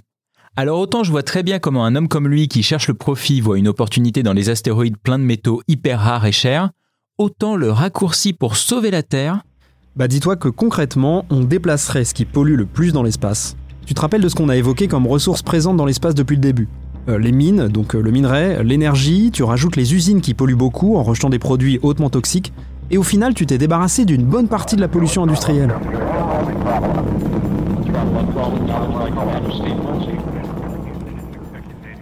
Alors 0.56 0.80
autant 0.80 1.04
je 1.04 1.10
vois 1.10 1.24
très 1.24 1.42
bien 1.42 1.58
comment 1.58 1.84
un 1.84 1.96
homme 1.96 2.08
comme 2.08 2.28
lui 2.28 2.48
qui 2.48 2.62
cherche 2.62 2.88
le 2.88 2.94
profit 2.94 3.42
voit 3.42 3.58
une 3.58 3.68
opportunité 3.68 4.22
dans 4.22 4.34
les 4.34 4.50
astéroïdes 4.50 4.98
pleins 4.98 5.18
de 5.18 5.24
métaux 5.24 5.64
hyper 5.68 6.00
rares 6.00 6.28
et 6.28 6.32
chers, 6.32 6.70
autant 7.18 7.56
le 7.56 7.72
raccourci 7.72 8.34
pour 8.34 8.56
sauver 8.56 8.92
la 8.92 9.02
Terre, 9.02 9.42
Bah 9.96 10.08
dis-toi 10.08 10.38
que 10.38 10.48
concrètement, 10.48 11.24
on 11.30 11.42
déplacerait 11.42 12.04
ce 12.04 12.16
qui 12.16 12.26
pollue 12.26 12.56
le 12.56 12.66
plus 12.66 12.94
dans 12.94 13.04
l'espace. 13.04 13.56
Tu 13.86 13.94
te 13.94 14.02
rappelles 14.02 14.22
de 14.22 14.28
ce 14.28 14.34
qu'on 14.34 14.50
a 14.50 14.56
évoqué 14.56 14.88
comme 14.88 15.06
ressources 15.06 15.44
présentes 15.44 15.78
dans 15.78 15.86
l'espace 15.86 16.16
depuis 16.16 16.36
le 16.36 16.42
début? 16.42 16.68
Euh, 17.10 17.20
Les 17.20 17.32
mines, 17.32 17.68
donc 17.68 17.94
euh, 17.94 18.02
le 18.02 18.10
minerai, 18.10 18.64
l'énergie, 18.64 19.30
tu 19.32 19.44
rajoutes 19.44 19.76
les 19.76 19.94
usines 19.94 20.22
qui 20.22 20.34
polluent 20.34 20.56
beaucoup 20.56 20.96
en 20.96 21.04
rejetant 21.04 21.30
des 21.30 21.38
produits 21.38 21.80
hautement 21.84 22.10
toxiques, 22.10 22.54
et 22.90 22.98
au 22.98 23.04
final 23.04 23.36
tu 23.36 23.46
t'es 23.46 23.60
débarrassé 23.60 24.04
d'une 24.04 24.24
bonne 24.24 24.48
partie 24.48 24.76
de 24.76 24.82
la 24.82 24.88
pollution 24.88 25.22
industrielle. 25.22 25.76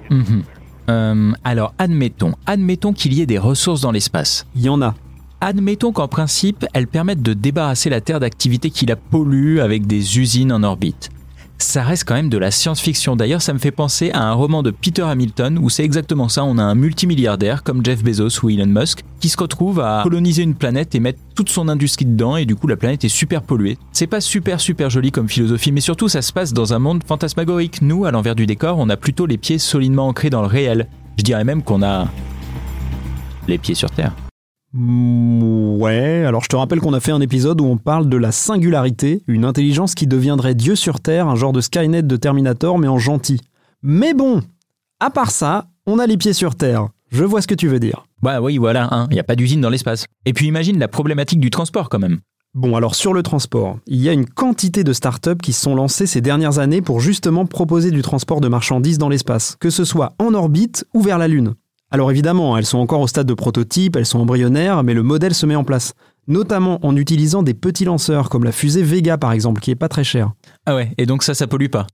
Mhm. 0.10 0.43
Euh, 0.89 1.31
alors 1.43 1.74
admettons, 1.77 2.36
admettons 2.45 2.93
qu'il 2.93 3.13
y 3.13 3.21
ait 3.21 3.25
des 3.25 3.38
ressources 3.38 3.81
dans 3.81 3.91
l'espace. 3.91 4.48
Il 4.55 4.62
y 4.62 4.69
en 4.69 4.81
a. 4.81 4.95
Admettons 5.43 5.91
qu'en 5.91 6.07
principe, 6.07 6.67
elles 6.71 6.86
permettent 6.86 7.24
de 7.24 7.33
débarrasser 7.33 7.89
la 7.89 8.00
Terre 8.00 8.19
d'activités 8.19 8.69
qui 8.69 8.86
la 8.86 8.95
polluent 8.95 9.60
avec 9.60 9.88
des 9.88 10.19
usines 10.19 10.51
en 10.51 10.62
orbite. 10.62 11.10
Ça 11.57 11.81
reste 11.81 12.07
quand 12.07 12.13
même 12.13 12.29
de 12.29 12.38
la 12.38 12.51
science-fiction. 12.51 13.15
D'ailleurs, 13.15 13.41
ça 13.41 13.51
me 13.51 13.57
fait 13.57 13.71
penser 13.71 14.12
à 14.12 14.21
un 14.21 14.33
roman 14.33 14.62
de 14.62 14.69
Peter 14.69 15.01
Hamilton 15.01 15.57
où 15.57 15.71
c'est 15.71 15.83
exactement 15.83 16.29
ça. 16.29 16.43
On 16.43 16.60
a 16.60 16.63
un 16.63 16.75
multimilliardaire 16.75 17.63
comme 17.63 17.83
Jeff 17.83 18.03
Bezos 18.03 18.43
ou 18.43 18.51
Elon 18.51 18.67
Musk 18.67 19.01
qui 19.19 19.29
se 19.29 19.38
retrouve 19.38 19.79
à 19.79 20.01
coloniser 20.03 20.43
une 20.43 20.53
planète 20.53 20.93
et 20.93 21.00
mettre 21.00 21.19
toute 21.33 21.50
son 21.50 21.69
industrie 21.69 22.05
dedans 22.05 22.36
et 22.36 22.45
du 22.45 22.55
coup 22.55 22.67
la 22.67 22.77
planète 22.77 23.03
est 23.03 23.10
super 23.10 23.41
polluée. 23.41 23.79
C'est 23.93 24.05
pas 24.05 24.21
super 24.21 24.62
super 24.62 24.91
joli 24.91 25.12
comme 25.12 25.27
philosophie, 25.27 25.71
mais 25.71 25.81
surtout 25.81 26.07
ça 26.07 26.21
se 26.21 26.31
passe 26.33 26.53
dans 26.53 26.74
un 26.74 26.79
monde 26.79 27.03
fantasmagorique. 27.03 27.81
Nous, 27.81 28.05
à 28.05 28.12
l'envers 28.12 28.36
du 28.36 28.45
décor, 28.45 28.77
on 28.77 28.89
a 28.89 28.98
plutôt 28.98 29.25
les 29.25 29.39
pieds 29.39 29.57
solidement 29.57 30.07
ancrés 30.07 30.29
dans 30.29 30.41
le 30.41 30.48
réel. 30.48 30.88
Je 31.17 31.24
dirais 31.24 31.43
même 31.43 31.63
qu'on 31.63 31.81
a 31.81 32.07
les 33.48 33.57
pieds 33.57 33.75
sur 33.75 33.89
Terre. 33.89 34.13
Ouais, 34.74 36.24
alors 36.25 36.44
je 36.44 36.48
te 36.48 36.56
rappelle 36.56 36.80
qu'on 36.80 36.94
a 36.94 37.01
fait 37.01 37.12
un 37.12 37.20
épisode 37.20 37.60
où 37.60 37.66
on 37.66 37.78
parle 37.78 38.08
de 38.08 38.18
la 38.18 38.32
singularité, 38.32 39.22
une 39.28 39.44
intelligence 39.44 39.96
qui 39.96 40.08
deviendrait 40.08 40.56
Dieu 40.56 40.75
sur 40.75 41.00
Terre, 41.01 41.28
un 41.28 41.36
genre 41.36 41.51
de 41.51 41.60
Skynet 41.62 42.04
de 42.04 42.16
Terminator, 42.16 42.80
mais 42.80 42.88
en 42.88 42.98
gentil. 42.98 43.42
Mais 43.84 44.13
bon, 44.13 44.42
à 45.00 45.10
part 45.10 45.32
ça, 45.32 45.66
on 45.86 46.00
a 46.00 46.08
les 46.08 46.18
pieds 46.18 46.34
sur 46.34 46.56
Terre. 46.56 46.88
Je 47.10 47.25
vois 47.25 47.42
ce 47.42 47.48
que 47.48 47.56
tu 47.56 47.68
veux 47.68 47.80
dire. 47.80 48.06
Bah 48.22 48.42
oui, 48.42 48.58
voilà, 48.58 49.08
il 49.10 49.13
n'y 49.13 49.20
a 49.20 49.24
pas 49.24 49.36
d'usine 49.36 49.60
dans 49.60 49.70
l'espace. 49.70 50.06
Et 50.25 50.32
puis 50.32 50.48
imagine 50.48 50.80
la 50.80 50.88
problématique 50.88 51.42
du 51.42 51.50
transport 51.50 51.90
quand 51.90 52.00
même. 52.00 52.20
Bon, 52.54 52.75
alors 52.75 52.96
sur 52.96 53.13
le 53.13 53.24
transport, 53.24 53.78
il 53.88 54.01
y 54.01 54.10
a 54.10 54.13
une 54.13 54.25
quantité 54.25 54.84
de 54.84 54.94
startups 54.94 55.38
qui 55.42 55.54
se 55.54 55.62
sont 55.62 55.74
lancées 55.74 56.06
ces 56.06 56.22
dernières 56.22 56.60
années 56.60 56.82
pour 56.82 57.00
justement 57.00 57.46
proposer 57.46 57.92
du 57.92 58.01
transport 58.01 58.42
de 58.42 58.50
marchandises 58.50 58.98
dans 58.98 59.10
l'espace, 59.10 59.56
que 59.60 59.70
ce 59.70 59.86
soit 59.86 60.13
en 60.20 60.34
orbite 60.34 60.86
ou 60.94 61.01
vers 61.01 61.18
la 61.18 61.28
Lune. 61.28 61.56
Alors 61.93 62.10
évidemment, 62.10 62.57
elles 62.57 62.65
sont 62.65 62.77
encore 62.77 63.01
au 63.01 63.07
stade 63.07 63.27
de 63.27 63.33
prototype, 63.33 63.98
elles 63.98 64.05
sont 64.05 64.19
embryonnaires, 64.19 64.81
mais 64.83 64.93
le 64.93 65.03
modèle 65.03 65.33
se 65.33 65.45
met 65.45 65.55
en 65.55 65.65
place. 65.65 65.93
Notamment 66.27 66.79
en 66.86 66.95
utilisant 66.95 67.43
des 67.43 67.53
petits 67.53 67.83
lanceurs 67.83 68.29
comme 68.29 68.45
la 68.45 68.53
fusée 68.53 68.81
Vega 68.81 69.17
par 69.17 69.33
exemple, 69.33 69.60
qui 69.60 69.71
est 69.71 69.75
pas 69.75 69.89
très 69.89 70.05
chère. 70.05 70.31
Ah 70.65 70.75
ouais, 70.75 70.93
et 70.98 71.05
donc 71.05 71.21
ça, 71.21 71.33
ça 71.33 71.48
pollue 71.48 71.67
pas. 71.67 71.88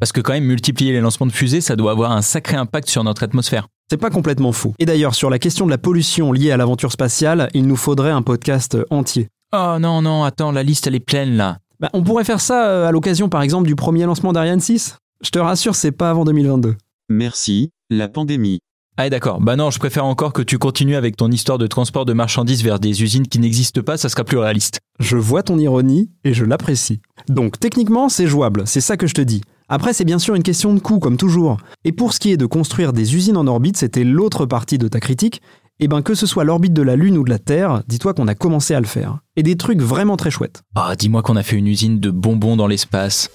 Parce 0.00 0.12
que 0.12 0.20
quand 0.20 0.34
même, 0.34 0.44
multiplier 0.44 0.92
les 0.92 1.00
lancements 1.00 1.26
de 1.26 1.32
fusées, 1.32 1.62
ça 1.62 1.76
doit 1.76 1.92
avoir 1.92 2.12
un 2.12 2.22
sacré 2.22 2.56
impact 2.56 2.88
sur 2.88 3.02
notre 3.04 3.22
atmosphère. 3.22 3.68
C'est 3.90 3.96
pas 3.96 4.10
complètement 4.10 4.52
faux. 4.52 4.74
Et 4.78 4.84
d'ailleurs, 4.84 5.14
sur 5.14 5.30
la 5.30 5.38
question 5.38 5.64
de 5.64 5.70
la 5.70 5.78
pollution 5.78 6.30
liée 6.30 6.50
à 6.50 6.58
l'aventure 6.58 6.92
spatiale, 6.92 7.48
il 7.54 7.66
nous 7.66 7.76
faudrait 7.76 8.10
un 8.10 8.22
podcast 8.22 8.76
entier. 8.90 9.28
Oh 9.54 9.76
non, 9.80 10.02
non, 10.02 10.24
attends, 10.24 10.52
la 10.52 10.62
liste 10.62 10.86
elle 10.86 10.94
est 10.94 11.00
pleine 11.00 11.36
là. 11.36 11.56
Bah, 11.80 11.88
on 11.94 12.02
pourrait 12.02 12.24
faire 12.24 12.40
ça 12.40 12.68
euh, 12.68 12.86
à 12.86 12.92
l'occasion 12.92 13.28
par 13.30 13.40
exemple 13.40 13.66
du 13.66 13.76
premier 13.76 14.04
lancement 14.04 14.34
d'Ariane 14.34 14.60
6 14.60 14.98
Je 15.24 15.30
te 15.30 15.38
rassure, 15.38 15.74
c'est 15.74 15.92
pas 15.92 16.10
avant 16.10 16.24
2022. 16.26 16.76
Merci, 17.08 17.70
la 17.88 18.08
pandémie. 18.08 18.60
Ah 19.00 19.08
d'accord, 19.10 19.40
bah 19.40 19.54
non, 19.54 19.70
je 19.70 19.78
préfère 19.78 20.04
encore 20.04 20.32
que 20.32 20.42
tu 20.42 20.58
continues 20.58 20.96
avec 20.96 21.16
ton 21.16 21.30
histoire 21.30 21.56
de 21.56 21.68
transport 21.68 22.04
de 22.04 22.12
marchandises 22.12 22.64
vers 22.64 22.80
des 22.80 23.04
usines 23.04 23.28
qui 23.28 23.38
n'existent 23.38 23.80
pas, 23.80 23.96
ça 23.96 24.08
sera 24.08 24.24
plus 24.24 24.38
réaliste. 24.38 24.80
Je 24.98 25.16
vois 25.16 25.44
ton 25.44 25.56
ironie 25.56 26.10
et 26.24 26.34
je 26.34 26.44
l'apprécie. 26.44 27.00
Donc 27.28 27.60
techniquement, 27.60 28.08
c'est 28.08 28.26
jouable, 28.26 28.64
c'est 28.66 28.80
ça 28.80 28.96
que 28.96 29.06
je 29.06 29.14
te 29.14 29.20
dis. 29.20 29.42
Après, 29.68 29.92
c'est 29.92 30.04
bien 30.04 30.18
sûr 30.18 30.34
une 30.34 30.42
question 30.42 30.74
de 30.74 30.80
coût, 30.80 30.98
comme 30.98 31.16
toujours. 31.16 31.58
Et 31.84 31.92
pour 31.92 32.12
ce 32.12 32.18
qui 32.18 32.32
est 32.32 32.36
de 32.36 32.44
construire 32.44 32.92
des 32.92 33.14
usines 33.14 33.36
en 33.36 33.46
orbite, 33.46 33.76
c'était 33.76 34.02
l'autre 34.02 34.46
partie 34.46 34.78
de 34.78 34.88
ta 34.88 34.98
critique, 34.98 35.42
et 35.78 35.86
ben 35.86 36.02
que 36.02 36.16
ce 36.16 36.26
soit 36.26 36.42
l'orbite 36.42 36.72
de 36.72 36.82
la 36.82 36.96
Lune 36.96 37.18
ou 37.18 37.22
de 37.22 37.30
la 37.30 37.38
Terre, 37.38 37.84
dis-toi 37.86 38.14
qu'on 38.14 38.26
a 38.26 38.34
commencé 38.34 38.74
à 38.74 38.80
le 38.80 38.86
faire. 38.86 39.20
Et 39.36 39.44
des 39.44 39.56
trucs 39.56 39.80
vraiment 39.80 40.16
très 40.16 40.32
chouettes. 40.32 40.62
Ah, 40.74 40.96
dis-moi 40.98 41.22
qu'on 41.22 41.36
a 41.36 41.44
fait 41.44 41.54
une 41.54 41.68
usine 41.68 42.00
de 42.00 42.10
bonbons 42.10 42.56
dans 42.56 42.66
l'espace. 42.66 43.30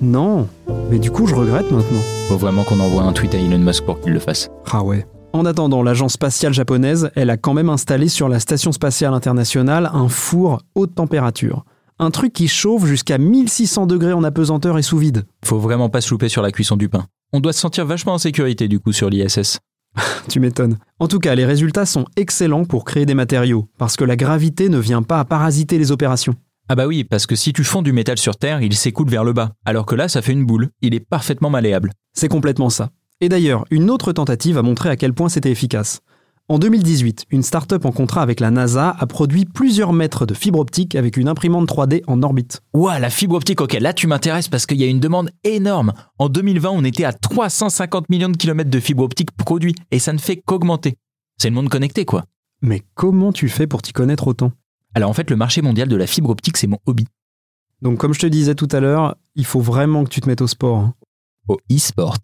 Non, 0.00 0.48
mais 0.90 0.98
du 0.98 1.10
coup 1.10 1.26
je 1.26 1.34
regrette 1.34 1.70
maintenant. 1.70 2.00
Faut 2.28 2.36
vraiment 2.36 2.64
qu'on 2.64 2.80
envoie 2.80 3.02
un 3.02 3.12
tweet 3.12 3.34
à 3.34 3.38
Elon 3.38 3.58
Musk 3.58 3.84
pour 3.84 4.00
qu'il 4.00 4.12
le 4.12 4.18
fasse. 4.18 4.48
Ah 4.70 4.82
ouais. 4.82 5.06
En 5.32 5.44
attendant, 5.44 5.82
l'agence 5.82 6.14
spatiale 6.14 6.54
japonaise, 6.54 7.10
elle 7.14 7.30
a 7.30 7.36
quand 7.36 7.52
même 7.54 7.68
installé 7.68 8.08
sur 8.08 8.28
la 8.28 8.40
station 8.40 8.72
spatiale 8.72 9.14
internationale 9.14 9.90
un 9.92 10.08
four 10.08 10.62
haute 10.74 10.94
température. 10.94 11.64
Un 11.98 12.10
truc 12.10 12.32
qui 12.32 12.48
chauffe 12.48 12.84
jusqu'à 12.84 13.18
1600 13.18 13.86
degrés 13.86 14.12
en 14.12 14.24
apesanteur 14.24 14.78
et 14.78 14.82
sous 14.82 14.98
vide. 14.98 15.24
Faut 15.44 15.58
vraiment 15.58 15.88
pas 15.88 16.00
se 16.00 16.10
louper 16.10 16.28
sur 16.28 16.42
la 16.42 16.52
cuisson 16.52 16.76
du 16.76 16.88
pain. 16.88 17.06
On 17.32 17.40
doit 17.40 17.52
se 17.52 17.60
sentir 17.60 17.86
vachement 17.86 18.14
en 18.14 18.18
sécurité 18.18 18.68
du 18.68 18.80
coup 18.80 18.92
sur 18.92 19.10
l'ISS. 19.10 19.58
Tu 20.28 20.40
m'étonnes. 20.40 20.78
En 21.00 21.08
tout 21.08 21.18
cas, 21.18 21.34
les 21.34 21.44
résultats 21.44 21.86
sont 21.86 22.04
excellents 22.16 22.64
pour 22.64 22.84
créer 22.84 23.06
des 23.06 23.14
matériaux, 23.14 23.68
parce 23.78 23.96
que 23.96 24.04
la 24.04 24.16
gravité 24.16 24.68
ne 24.68 24.78
vient 24.78 25.02
pas 25.02 25.20
à 25.20 25.24
parasiter 25.24 25.78
les 25.78 25.92
opérations. 25.92 26.34
Ah 26.68 26.74
bah 26.74 26.88
oui, 26.88 27.04
parce 27.04 27.26
que 27.26 27.36
si 27.36 27.52
tu 27.52 27.62
fonds 27.62 27.82
du 27.82 27.92
métal 27.92 28.18
sur 28.18 28.36
Terre, 28.36 28.60
il 28.60 28.74
s'écoule 28.74 29.08
vers 29.08 29.22
le 29.22 29.32
bas, 29.32 29.52
alors 29.64 29.86
que 29.86 29.94
là 29.94 30.08
ça 30.08 30.20
fait 30.20 30.32
une 30.32 30.44
boule, 30.44 30.70
il 30.82 30.94
est 30.94 31.00
parfaitement 31.00 31.48
malléable. 31.48 31.92
C'est 32.12 32.28
complètement 32.28 32.70
ça. 32.70 32.90
Et 33.20 33.28
d'ailleurs, 33.28 33.64
une 33.70 33.88
autre 33.88 34.12
tentative 34.12 34.58
a 34.58 34.62
montré 34.62 34.88
à 34.88 34.96
quel 34.96 35.14
point 35.14 35.28
c'était 35.28 35.52
efficace. 35.52 36.00
En 36.48 36.58
2018, 36.58 37.26
une 37.30 37.44
start-up 37.44 37.84
en 37.84 37.92
contrat 37.92 38.22
avec 38.22 38.40
la 38.40 38.50
NASA 38.50 38.90
a 38.98 39.06
produit 39.06 39.44
plusieurs 39.44 39.92
mètres 39.92 40.26
de 40.26 40.34
fibre 40.34 40.58
optique 40.58 40.96
avec 40.96 41.16
une 41.16 41.28
imprimante 41.28 41.68
3D 41.68 42.02
en 42.08 42.20
orbite. 42.24 42.62
Ouah, 42.74 42.98
la 42.98 43.10
fibre 43.10 43.36
optique, 43.36 43.60
ok, 43.60 43.74
là 43.74 43.92
tu 43.92 44.08
m'intéresses 44.08 44.48
parce 44.48 44.66
qu'il 44.66 44.78
y 44.80 44.84
a 44.84 44.88
une 44.88 45.00
demande 45.00 45.30
énorme. 45.44 45.92
En 46.18 46.28
2020, 46.28 46.70
on 46.70 46.84
était 46.84 47.04
à 47.04 47.12
350 47.12 48.08
millions 48.10 48.28
de 48.28 48.36
kilomètres 48.36 48.70
de 48.70 48.80
fibre 48.80 49.04
optique 49.04 49.30
produits, 49.32 49.74
et 49.92 50.00
ça 50.00 50.12
ne 50.12 50.18
fait 50.18 50.36
qu'augmenter. 50.36 50.96
C'est 51.38 51.48
le 51.48 51.54
monde 51.54 51.68
connecté, 51.68 52.04
quoi. 52.04 52.24
Mais 52.60 52.82
comment 52.94 53.32
tu 53.32 53.48
fais 53.48 53.68
pour 53.68 53.82
t'y 53.82 53.92
connaître 53.92 54.26
autant? 54.26 54.50
Alors 54.96 55.10
en 55.10 55.12
fait, 55.12 55.28
le 55.28 55.36
marché 55.36 55.60
mondial 55.60 55.88
de 55.88 55.96
la 55.96 56.06
fibre 56.06 56.30
optique, 56.30 56.56
c'est 56.56 56.66
mon 56.66 56.78
hobby. 56.86 57.04
Donc 57.82 57.98
comme 57.98 58.14
je 58.14 58.18
te 58.18 58.26
disais 58.26 58.54
tout 58.54 58.68
à 58.72 58.80
l'heure, 58.80 59.14
il 59.34 59.44
faut 59.44 59.60
vraiment 59.60 60.04
que 60.04 60.08
tu 60.08 60.22
te 60.22 60.26
mettes 60.26 60.40
au 60.40 60.46
sport. 60.46 60.78
hein. 60.78 60.94
Au 61.48 61.58
e-sport. 61.70 62.16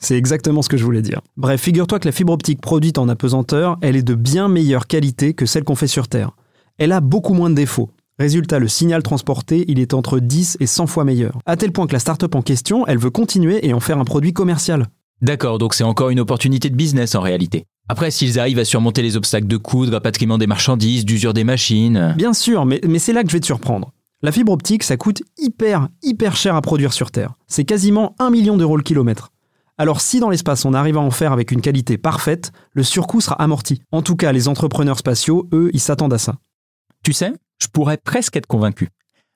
C'est 0.00 0.16
exactement 0.16 0.62
ce 0.62 0.68
que 0.68 0.76
je 0.76 0.82
voulais 0.82 1.00
dire. 1.00 1.20
Bref, 1.36 1.60
figure-toi 1.60 2.00
que 2.00 2.08
la 2.08 2.12
fibre 2.12 2.32
optique 2.32 2.60
produite 2.60 2.98
en 2.98 3.08
apesanteur, 3.08 3.78
elle 3.82 3.94
est 3.94 4.02
de 4.02 4.16
bien 4.16 4.48
meilleure 4.48 4.88
qualité 4.88 5.32
que 5.32 5.46
celle 5.46 5.62
qu'on 5.62 5.76
fait 5.76 5.86
sur 5.86 6.08
Terre. 6.08 6.32
Elle 6.76 6.90
a 6.90 7.00
beaucoup 7.00 7.34
moins 7.34 7.50
de 7.50 7.54
défauts. 7.54 7.92
Résultat, 8.18 8.58
le 8.58 8.66
signal 8.66 9.04
transporté, 9.04 9.64
il 9.68 9.78
est 9.78 9.94
entre 9.94 10.18
10 10.18 10.56
et 10.58 10.66
100 10.66 10.88
fois 10.88 11.04
meilleur. 11.04 11.38
À 11.46 11.56
tel 11.56 11.70
point 11.70 11.86
que 11.86 11.92
la 11.92 12.00
start-up 12.00 12.34
en 12.34 12.42
question, 12.42 12.84
elle 12.88 12.98
veut 12.98 13.10
continuer 13.10 13.64
et 13.64 13.72
en 13.74 13.78
faire 13.80 13.98
un 13.98 14.04
produit 14.04 14.32
commercial. 14.32 14.88
D'accord, 15.22 15.58
donc 15.58 15.74
c'est 15.74 15.84
encore 15.84 16.10
une 16.10 16.18
opportunité 16.18 16.68
de 16.68 16.74
business 16.74 17.14
en 17.14 17.20
réalité. 17.20 17.64
Après, 17.88 18.10
s'ils 18.10 18.38
arrivent 18.38 18.58
à 18.58 18.64
surmonter 18.64 19.02
les 19.02 19.16
obstacles 19.16 19.46
de 19.46 19.56
coûts, 19.56 19.86
de 19.86 19.92
rapatriement 19.92 20.36
des 20.36 20.46
marchandises, 20.46 21.04
d'usure 21.04 21.32
des 21.32 21.44
machines. 21.44 22.14
Bien 22.16 22.34
sûr, 22.34 22.66
mais, 22.66 22.80
mais 22.86 22.98
c'est 22.98 23.14
là 23.14 23.22
que 23.22 23.28
je 23.28 23.34
vais 23.34 23.40
te 23.40 23.46
surprendre. 23.46 23.92
La 24.20 24.32
fibre 24.32 24.52
optique, 24.52 24.82
ça 24.82 24.96
coûte 24.96 25.22
hyper, 25.38 25.88
hyper 26.02 26.36
cher 26.36 26.56
à 26.56 26.60
produire 26.60 26.92
sur 26.92 27.10
Terre. 27.10 27.34
C'est 27.46 27.64
quasiment 27.64 28.14
1 28.18 28.30
million 28.30 28.56
d'euros 28.56 28.76
le 28.76 28.82
kilomètre. 28.82 29.30
Alors 29.78 30.00
si 30.00 30.18
dans 30.18 30.28
l'espace 30.28 30.64
on 30.64 30.74
arrive 30.74 30.96
à 30.96 31.00
en 31.00 31.12
faire 31.12 31.32
avec 31.32 31.52
une 31.52 31.60
qualité 31.60 31.98
parfaite, 31.98 32.50
le 32.72 32.82
surcoût 32.82 33.20
sera 33.20 33.36
amorti. 33.36 33.80
En 33.92 34.02
tout 34.02 34.16
cas, 34.16 34.32
les 34.32 34.48
entrepreneurs 34.48 34.98
spatiaux, 34.98 35.48
eux, 35.52 35.70
ils 35.72 35.80
s'attendent 35.80 36.12
à 36.12 36.18
ça. 36.18 36.34
Tu 37.04 37.12
sais, 37.12 37.32
je 37.62 37.68
pourrais 37.68 37.96
presque 37.96 38.36
être 38.36 38.48
convaincu. 38.48 38.88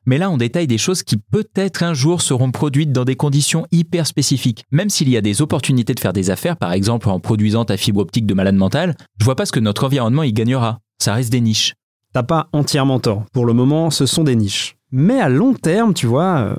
Mais 0.04 0.18
là, 0.18 0.30
on 0.30 0.37
détaille 0.37 0.66
des 0.66 0.78
choses 0.78 1.02
qui 1.02 1.16
peut-être 1.16 1.82
un 1.82 1.94
jour 1.94 2.23
seront 2.23 2.50
produites 2.50 2.92
dans 2.92 3.04
des 3.04 3.14
conditions 3.14 3.66
hyper 3.71 4.06
spécifiques. 4.06 4.64
Même 4.73 4.90
s'il 4.90 5.09
y 5.09 5.16
a 5.16 5.21
des 5.21 5.42
opportunités 5.42 5.94
de 5.94 6.00
faire 6.00 6.12
des 6.12 6.30
affaires, 6.30 6.56
par 6.56 6.73
exemple 6.73 7.09
en 7.09 7.21
produisant 7.21 7.64
ta 7.64 7.76
fibre 7.76 8.00
optique 8.00 8.26
de 8.26 8.35
malade 8.35 8.56
mental, 8.56 8.97
je 9.18 9.25
vois 9.25 9.37
pas 9.37 9.47
ce 9.47 9.52
que 9.52 9.61
notre 9.61 9.85
environnement 9.85 10.25
y 10.25 10.32
gagnera. 10.32 10.78
Ça 10.99 11.14
reste 11.14 11.30
des 11.30 11.40
niches. 11.40 11.75
T'as 12.12 12.23
pas 12.25 12.49
entièrement 12.52 12.99
tort. 12.99 13.25
Pour 13.32 13.47
le 13.47 13.52
moment, 13.52 13.90
ce 13.90 14.06
sont 14.06 14.25
des 14.25 14.37
niches. 14.37 14.76
Mais 14.90 15.21
à 15.21 15.28
long 15.28 15.54
terme, 15.54 15.94
tu 15.94 16.06
vois, 16.06 16.38
euh, 16.38 16.56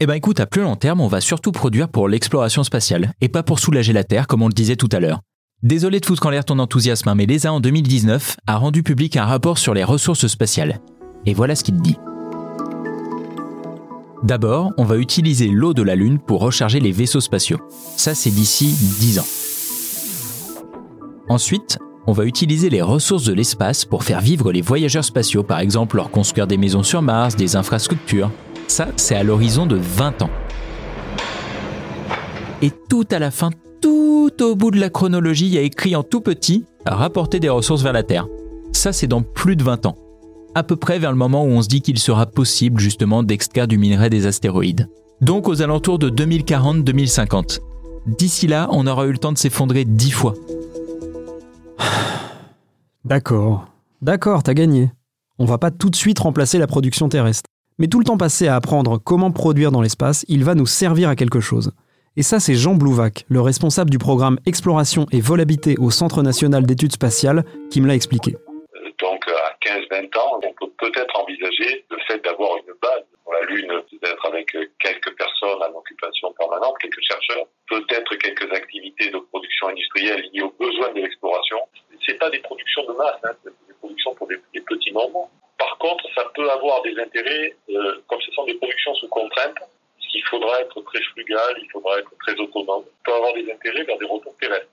Eh 0.00 0.06
ben 0.06 0.14
écoute, 0.14 0.38
à 0.40 0.46
plus 0.46 0.62
long 0.62 0.76
terme, 0.76 1.00
on 1.00 1.08
va 1.08 1.20
surtout 1.20 1.52
produire 1.52 1.88
pour 1.88 2.08
l'exploration 2.08 2.62
spatiale, 2.62 3.12
et 3.20 3.28
pas 3.28 3.42
pour 3.42 3.58
soulager 3.58 3.92
la 3.92 4.04
Terre, 4.04 4.26
comme 4.26 4.42
on 4.42 4.48
le 4.48 4.54
disait 4.54 4.76
tout 4.76 4.90
à 4.92 5.00
l'heure. 5.00 5.20
Désolé 5.62 6.00
de 6.00 6.06
foutre 6.06 6.26
en 6.26 6.30
l'air 6.30 6.44
ton 6.44 6.58
enthousiasme, 6.58 7.08
hein, 7.08 7.14
mais 7.14 7.26
l'ESA 7.26 7.52
en 7.52 7.60
2019 7.60 8.36
a 8.46 8.56
rendu 8.56 8.82
public 8.82 9.16
un 9.16 9.24
rapport 9.24 9.56
sur 9.56 9.72
les 9.72 9.84
ressources 9.84 10.26
spatiales. 10.26 10.80
Et 11.24 11.32
voilà 11.34 11.56
ce 11.56 11.64
qu'il 11.64 11.80
dit. 11.80 11.96
D'abord, 14.22 14.72
on 14.78 14.84
va 14.84 14.96
utiliser 14.96 15.48
l'eau 15.48 15.74
de 15.74 15.82
la 15.82 15.94
Lune 15.94 16.18
pour 16.18 16.40
recharger 16.40 16.80
les 16.80 16.92
vaisseaux 16.92 17.20
spatiaux. 17.20 17.58
Ça, 17.96 18.14
c'est 18.14 18.30
d'ici 18.30 18.66
10 18.98 19.18
ans. 19.18 19.26
Ensuite, 21.28 21.78
on 22.06 22.12
va 22.12 22.24
utiliser 22.24 22.70
les 22.70 22.82
ressources 22.82 23.24
de 23.24 23.32
l'espace 23.32 23.84
pour 23.84 24.04
faire 24.04 24.20
vivre 24.20 24.52
les 24.52 24.62
voyageurs 24.62 25.04
spatiaux, 25.04 25.42
par 25.42 25.58
exemple 25.58 25.96
leur 25.96 26.10
construire 26.10 26.46
des 26.46 26.56
maisons 26.56 26.82
sur 26.82 27.02
Mars, 27.02 27.36
des 27.36 27.56
infrastructures. 27.56 28.30
Ça, 28.68 28.88
c'est 28.96 29.16
à 29.16 29.22
l'horizon 29.22 29.66
de 29.66 29.76
20 29.76 30.22
ans. 30.22 30.30
Et 32.62 32.70
tout 32.88 33.06
à 33.10 33.18
la 33.18 33.30
fin, 33.30 33.50
tout 33.82 34.32
au 34.40 34.56
bout 34.56 34.70
de 34.70 34.80
la 34.80 34.88
chronologie, 34.88 35.46
il 35.46 35.54
y 35.54 35.58
a 35.58 35.62
écrit 35.62 35.94
en 35.94 36.02
tout 36.02 36.20
petit 36.20 36.64
rapporter 36.86 37.38
des 37.38 37.48
ressources 37.48 37.82
vers 37.82 37.92
la 37.92 38.02
Terre. 38.02 38.26
Ça, 38.72 38.92
c'est 38.92 39.08
dans 39.08 39.22
plus 39.22 39.56
de 39.56 39.62
20 39.62 39.86
ans. 39.86 39.96
À 40.56 40.62
peu 40.62 40.76
près 40.76 40.98
vers 40.98 41.10
le 41.10 41.18
moment 41.18 41.44
où 41.44 41.48
on 41.48 41.60
se 41.60 41.68
dit 41.68 41.82
qu'il 41.82 41.98
sera 41.98 42.24
possible 42.24 42.80
justement 42.80 43.22
d'extraire 43.22 43.68
du 43.68 43.76
minerai 43.76 44.08
des 44.08 44.26
astéroïdes. 44.26 44.88
Donc 45.20 45.48
aux 45.48 45.60
alentours 45.60 45.98
de 45.98 46.08
2040-2050. 46.08 47.58
D'ici 48.06 48.46
là, 48.46 48.66
on 48.72 48.86
aura 48.86 49.04
eu 49.04 49.12
le 49.12 49.18
temps 49.18 49.32
de 49.32 49.36
s'effondrer 49.36 49.84
10 49.84 50.10
fois. 50.12 50.32
D'accord. 53.04 53.68
D'accord, 54.00 54.42
t'as 54.42 54.54
gagné. 54.54 54.90
On 55.38 55.44
va 55.44 55.58
pas 55.58 55.70
tout 55.70 55.90
de 55.90 55.96
suite 55.96 56.20
remplacer 56.20 56.56
la 56.56 56.66
production 56.66 57.10
terrestre. 57.10 57.50
Mais 57.78 57.88
tout 57.88 57.98
le 57.98 58.06
temps 58.06 58.16
passé 58.16 58.48
à 58.48 58.56
apprendre 58.56 58.96
comment 58.96 59.32
produire 59.32 59.72
dans 59.72 59.82
l'espace, 59.82 60.24
il 60.26 60.42
va 60.42 60.54
nous 60.54 60.64
servir 60.64 61.10
à 61.10 61.16
quelque 61.16 61.40
chose. 61.40 61.72
Et 62.16 62.22
ça, 62.22 62.40
c'est 62.40 62.54
Jean 62.54 62.76
Blouvac, 62.76 63.26
le 63.28 63.42
responsable 63.42 63.90
du 63.90 63.98
programme 63.98 64.38
Exploration 64.46 65.06
et 65.12 65.20
Vol 65.20 65.42
Habité 65.42 65.76
au 65.76 65.90
Centre 65.90 66.22
national 66.22 66.64
d'études 66.64 66.92
spatiales, 66.92 67.44
qui 67.70 67.82
me 67.82 67.86
l'a 67.86 67.94
expliqué. 67.94 68.36
Donc 69.66 69.90
à 69.90 70.00
15-20 70.00 70.18
ans, 70.18 70.40
on 70.42 70.52
peut 70.52 70.70
peut-être 70.78 71.20
envisager 71.20 71.84
le 71.90 71.98
fait 72.06 72.18
d'avoir 72.24 72.56
une 72.58 72.74
base 72.80 73.04
pour 73.24 73.32
la 73.32 73.42
Lune, 73.42 73.72
d'être 74.02 74.26
avec 74.26 74.46
quelques 74.78 75.16
personnes 75.16 75.62
en 75.62 75.78
occupation 75.78 76.32
permanente, 76.32 76.76
quelques 76.80 77.02
chercheurs, 77.02 77.46
peut-être 77.68 78.14
quelques 78.16 78.52
activités 78.52 79.10
de 79.10 79.18
production 79.18 79.68
industrielle 79.68 80.28
liées 80.32 80.42
aux 80.42 80.54
besoins 80.58 80.92
de 80.92 81.00
l'exploration. 81.00 81.58
C'est 82.06 82.18
pas 82.18 82.30
des 82.30 82.38
productions 82.40 82.84
de 82.86 82.92
masse, 82.92 83.18
hein, 83.24 83.32
c'est 83.42 83.50
des 83.66 83.74
productions 83.80 84.14
pour 84.14 84.28
des, 84.28 84.38
petits 84.60 84.92
nombres. 84.92 85.28
Par 85.58 85.76
contre, 85.78 86.04
ça 86.14 86.24
peut 86.34 86.50
avoir 86.50 86.82
des 86.82 86.98
intérêts, 86.98 87.56
euh, 87.70 88.00
comme 88.08 88.20
ce 88.20 88.32
sont 88.32 88.44
des 88.44 88.54
productions 88.54 88.94
sous 88.94 89.08
contrainte, 89.08 89.56
ce 89.98 90.06
il 90.18 90.24
faudra 90.28 90.60
être 90.60 90.80
très 90.82 91.02
frugal, 91.02 91.56
il 91.60 91.70
faudra 91.70 91.98
être 91.98 92.10
très 92.20 92.34
autonome. 92.34 92.84
On 92.86 93.04
peut 93.04 93.14
avoir 93.14 93.32
des 93.34 93.50
intérêts 93.50 93.84
vers 93.84 93.98
des 93.98 94.06
retours 94.06 94.34
pérennes. 94.36 94.66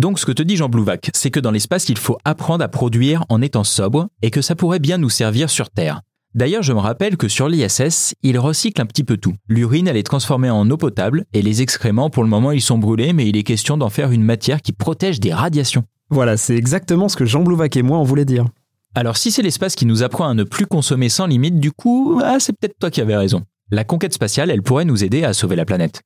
Donc 0.00 0.18
ce 0.18 0.24
que 0.24 0.32
te 0.32 0.42
dit 0.42 0.56
Jean 0.56 0.70
Blouvac, 0.70 1.10
c'est 1.12 1.30
que 1.30 1.40
dans 1.40 1.50
l'espace, 1.50 1.90
il 1.90 1.98
faut 1.98 2.16
apprendre 2.24 2.64
à 2.64 2.68
produire 2.68 3.26
en 3.28 3.42
étant 3.42 3.64
sobre 3.64 4.08
et 4.22 4.30
que 4.30 4.40
ça 4.40 4.54
pourrait 4.54 4.78
bien 4.78 4.96
nous 4.96 5.10
servir 5.10 5.50
sur 5.50 5.68
Terre. 5.68 6.00
D'ailleurs, 6.34 6.62
je 6.62 6.72
me 6.72 6.78
rappelle 6.78 7.18
que 7.18 7.28
sur 7.28 7.50
l'ISS, 7.50 8.14
ils 8.22 8.38
recyclent 8.38 8.80
un 8.80 8.86
petit 8.86 9.04
peu 9.04 9.18
tout. 9.18 9.34
L'urine, 9.46 9.88
elle 9.88 9.98
est 9.98 10.02
transformée 10.02 10.48
en 10.48 10.70
eau 10.70 10.78
potable 10.78 11.26
et 11.34 11.42
les 11.42 11.60
excréments, 11.60 12.08
pour 12.08 12.22
le 12.22 12.30
moment, 12.30 12.50
ils 12.50 12.62
sont 12.62 12.78
brûlés, 12.78 13.12
mais 13.12 13.28
il 13.28 13.36
est 13.36 13.42
question 13.42 13.76
d'en 13.76 13.90
faire 13.90 14.10
une 14.10 14.22
matière 14.22 14.62
qui 14.62 14.72
protège 14.72 15.20
des 15.20 15.34
radiations. 15.34 15.84
Voilà, 16.08 16.38
c'est 16.38 16.56
exactement 16.56 17.10
ce 17.10 17.16
que 17.18 17.26
Jean 17.26 17.42
Blouvac 17.42 17.76
et 17.76 17.82
moi 17.82 17.98
on 17.98 18.04
voulait 18.04 18.24
dire. 18.24 18.46
Alors 18.94 19.18
si 19.18 19.30
c'est 19.30 19.42
l'espace 19.42 19.74
qui 19.74 19.84
nous 19.84 20.02
apprend 20.02 20.30
à 20.30 20.32
ne 20.32 20.44
plus 20.44 20.64
consommer 20.64 21.10
sans 21.10 21.26
limite, 21.26 21.60
du 21.60 21.72
coup, 21.72 22.22
ah, 22.24 22.38
c'est 22.40 22.54
peut-être 22.58 22.78
toi 22.78 22.90
qui 22.90 23.02
avais 23.02 23.18
raison. 23.18 23.42
La 23.70 23.84
conquête 23.84 24.14
spatiale, 24.14 24.50
elle 24.50 24.62
pourrait 24.62 24.86
nous 24.86 25.04
aider 25.04 25.24
à 25.24 25.34
sauver 25.34 25.56
la 25.56 25.66
planète. 25.66 26.00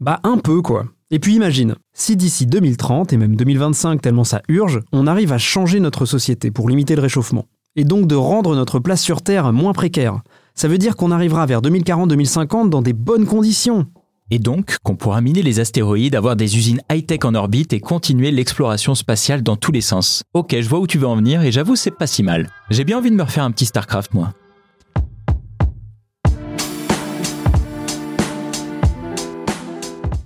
Bah 0.00 0.18
un 0.24 0.38
peu 0.38 0.60
quoi. 0.60 0.86
Et 1.10 1.18
puis 1.18 1.34
imagine, 1.34 1.74
si 1.94 2.16
d'ici 2.16 2.44
2030 2.44 3.14
et 3.14 3.16
même 3.16 3.34
2025 3.34 4.02
tellement 4.02 4.24
ça 4.24 4.42
urge, 4.48 4.80
on 4.92 5.06
arrive 5.06 5.32
à 5.32 5.38
changer 5.38 5.80
notre 5.80 6.04
société 6.04 6.50
pour 6.50 6.68
limiter 6.68 6.96
le 6.96 7.00
réchauffement, 7.00 7.46
et 7.76 7.84
donc 7.84 8.06
de 8.06 8.14
rendre 8.14 8.54
notre 8.54 8.78
place 8.78 9.00
sur 9.00 9.22
Terre 9.22 9.50
moins 9.52 9.72
précaire. 9.72 10.20
Ça 10.54 10.68
veut 10.68 10.76
dire 10.76 10.96
qu'on 10.96 11.10
arrivera 11.10 11.46
vers 11.46 11.62
2040-2050 11.62 12.68
dans 12.68 12.82
des 12.82 12.92
bonnes 12.92 13.24
conditions. 13.24 13.86
Et 14.30 14.38
donc 14.38 14.76
qu'on 14.82 14.96
pourra 14.96 15.22
miner 15.22 15.42
les 15.42 15.60
astéroïdes, 15.60 16.14
avoir 16.14 16.36
des 16.36 16.58
usines 16.58 16.82
high-tech 16.92 17.20
en 17.24 17.34
orbite 17.34 17.72
et 17.72 17.80
continuer 17.80 18.30
l'exploration 18.30 18.94
spatiale 18.94 19.42
dans 19.42 19.56
tous 19.56 19.72
les 19.72 19.80
sens. 19.80 20.24
Ok, 20.34 20.54
je 20.60 20.68
vois 20.68 20.80
où 20.80 20.86
tu 20.86 20.98
veux 20.98 21.06
en 21.06 21.16
venir 21.16 21.40
et 21.40 21.52
j'avoue 21.52 21.76
c'est 21.76 21.90
pas 21.90 22.06
si 22.06 22.22
mal. 22.22 22.50
J'ai 22.68 22.84
bien 22.84 22.98
envie 22.98 23.10
de 23.10 23.16
me 23.16 23.22
refaire 23.22 23.44
un 23.44 23.50
petit 23.50 23.64
StarCraft 23.64 24.12
moi. 24.12 24.34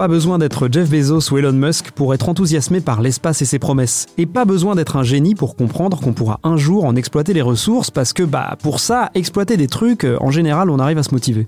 Pas 0.02 0.08
besoin 0.08 0.40
d'être 0.40 0.68
Jeff 0.68 0.90
Bezos 0.90 1.32
ou 1.32 1.38
Elon 1.38 1.52
Musk 1.52 1.92
pour 1.92 2.12
être 2.12 2.28
enthousiasmé 2.28 2.80
par 2.80 3.02
l'espace 3.02 3.40
et 3.40 3.44
ses 3.44 3.60
promesses. 3.60 4.06
Et 4.18 4.26
pas 4.26 4.44
besoin 4.44 4.74
d'être 4.74 4.96
un 4.96 5.04
génie 5.04 5.36
pour 5.36 5.54
comprendre 5.54 6.00
qu'on 6.00 6.12
pourra 6.12 6.40
un 6.42 6.56
jour 6.56 6.86
en 6.86 6.96
exploiter 6.96 7.32
les 7.32 7.40
ressources 7.40 7.92
parce 7.92 8.12
que, 8.12 8.24
bah, 8.24 8.56
pour 8.64 8.80
ça, 8.80 9.12
exploiter 9.14 9.56
des 9.56 9.68
trucs, 9.68 10.02
euh, 10.02 10.16
en 10.20 10.32
général, 10.32 10.70
on 10.70 10.80
arrive 10.80 10.98
à 10.98 11.04
se 11.04 11.14
motiver. 11.14 11.46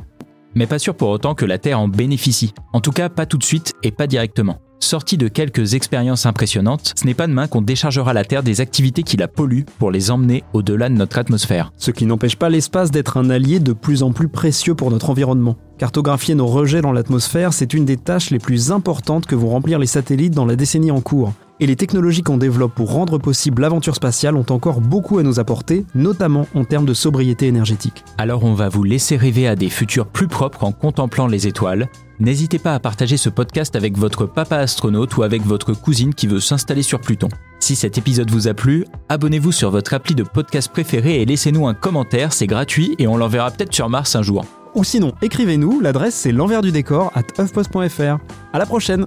Mais 0.54 0.68
pas 0.68 0.78
sûr 0.78 0.94
pour 0.94 1.08
autant 1.08 1.34
que 1.34 1.44
la 1.44 1.58
Terre 1.58 1.80
en 1.80 1.88
bénéficie. 1.88 2.54
En 2.73 2.80
tout 2.80 2.92
cas, 2.92 3.08
pas 3.08 3.26
tout 3.26 3.38
de 3.38 3.42
suite 3.42 3.73
et 3.82 3.90
pas 3.90 4.06
directement. 4.06 4.61
Sorti 4.85 5.17
de 5.17 5.29
quelques 5.29 5.73
expériences 5.73 6.26
impressionnantes, 6.26 6.93
ce 6.95 7.07
n'est 7.07 7.14
pas 7.14 7.26
demain 7.26 7.49
qu'on 7.49 7.62
déchargera 7.62 8.12
la 8.12 8.23
Terre 8.23 8.43
des 8.43 8.61
activités 8.61 9.03
qui 9.03 9.17
la 9.17 9.29
polluent 9.29 9.64
pour 9.79 9.91
les 9.91 10.11
emmener 10.11 10.45
au-delà 10.53 10.91
de 10.91 10.95
notre 10.95 11.17
atmosphère. 11.17 11.73
Ce 11.79 11.91
qui 11.91 12.05
n'empêche 12.05 12.37
pas 12.37 12.50
l'espace 12.50 12.91
d'être 12.91 13.17
un 13.17 13.31
allié 13.31 13.61
de 13.61 13.73
plus 13.73 14.03
en 14.03 14.12
plus 14.12 14.29
précieux 14.29 14.75
pour 14.75 14.91
notre 14.91 15.09
environnement. 15.09 15.57
Cartographier 15.79 16.35
nos 16.35 16.47
rejets 16.47 16.83
dans 16.83 16.93
l'atmosphère, 16.93 17.55
c'est 17.55 17.73
une 17.73 17.87
des 17.87 17.97
tâches 17.97 18.29
les 18.29 18.38
plus 18.38 18.73
importantes 18.73 19.25
que 19.25 19.35
vont 19.35 19.49
remplir 19.49 19.79
les 19.79 19.87
satellites 19.87 20.35
dans 20.35 20.45
la 20.45 20.55
décennie 20.55 20.91
en 20.91 21.00
cours. 21.00 21.33
Et 21.61 21.66
les 21.66 21.76
technologies 21.76 22.23
qu'on 22.23 22.37
développe 22.37 22.75
pour 22.75 22.92
rendre 22.92 23.18
possible 23.18 23.62
l'aventure 23.62 23.94
spatiale 23.94 24.34
ont 24.34 24.46
encore 24.50 24.80
beaucoup 24.80 25.18
à 25.18 25.23
nous 25.23 25.38
apporter, 25.38 25.87
notamment 25.94 26.49
en 26.54 26.64
termes 26.64 26.84
de 26.84 26.94
sobriété 26.94 27.46
énergétique. 27.46 28.04
Alors 28.18 28.42
on 28.42 28.54
va 28.54 28.68
vous 28.68 28.82
laisser 28.82 29.16
rêver 29.16 29.46
à 29.46 29.54
des 29.54 29.70
futurs 29.70 30.06
plus 30.06 30.26
propres 30.26 30.64
en 30.64 30.73
contemplant 30.73 31.28
les 31.28 31.46
étoiles. 31.46 31.88
N'hésitez 32.18 32.58
pas 32.58 32.75
à 32.75 32.80
partager 32.80 33.16
ce 33.16 33.28
podcast 33.28 33.76
avec 33.76 33.96
votre 33.96 34.26
papa 34.26 34.56
astronaute 34.56 35.16
ou 35.16 35.23
avec 35.23 35.42
votre 35.42 35.75
cousine 35.75 36.14
qui 36.14 36.26
veut 36.26 36.40
s'installer 36.40 36.82
sur 36.82 37.00
Pluton. 37.00 37.28
Si 37.61 37.76
cet 37.76 37.99
épisode 37.99 38.30
vous 38.30 38.49
a 38.49 38.54
plu, 38.54 38.84
abonnez-vous 39.08 39.52
sur 39.52 39.70
votre 39.70 39.94
appli 39.94 40.14
de 40.16 40.25
podcast 40.25 40.70
préféré 40.73 41.23
et 41.23 41.25
laissez-nous 41.25 41.68
un 41.68 41.75
commentaire, 41.75 42.32
c'est 42.32 42.46
gratuit 42.49 42.96
et 42.99 43.06
on 43.06 43.16
l'enverra 43.16 43.50
peut-être 43.52 43.73
sur 43.73 43.88
Mars 43.88 44.16
un 44.16 44.23
jour. 44.23 44.44
Ou 44.75 44.82
sinon, 44.82 45.12
écrivez-nous, 45.23 45.80
l'adresse 45.80 46.14
c'est 46.16 46.32
l'envers 46.32 46.62
du 46.62 46.73
décor 46.73 47.12
at 47.14 47.23
huffpost.fr. 47.38 48.18
À 48.52 48.58
la 48.58 48.66
prochaine 48.66 49.06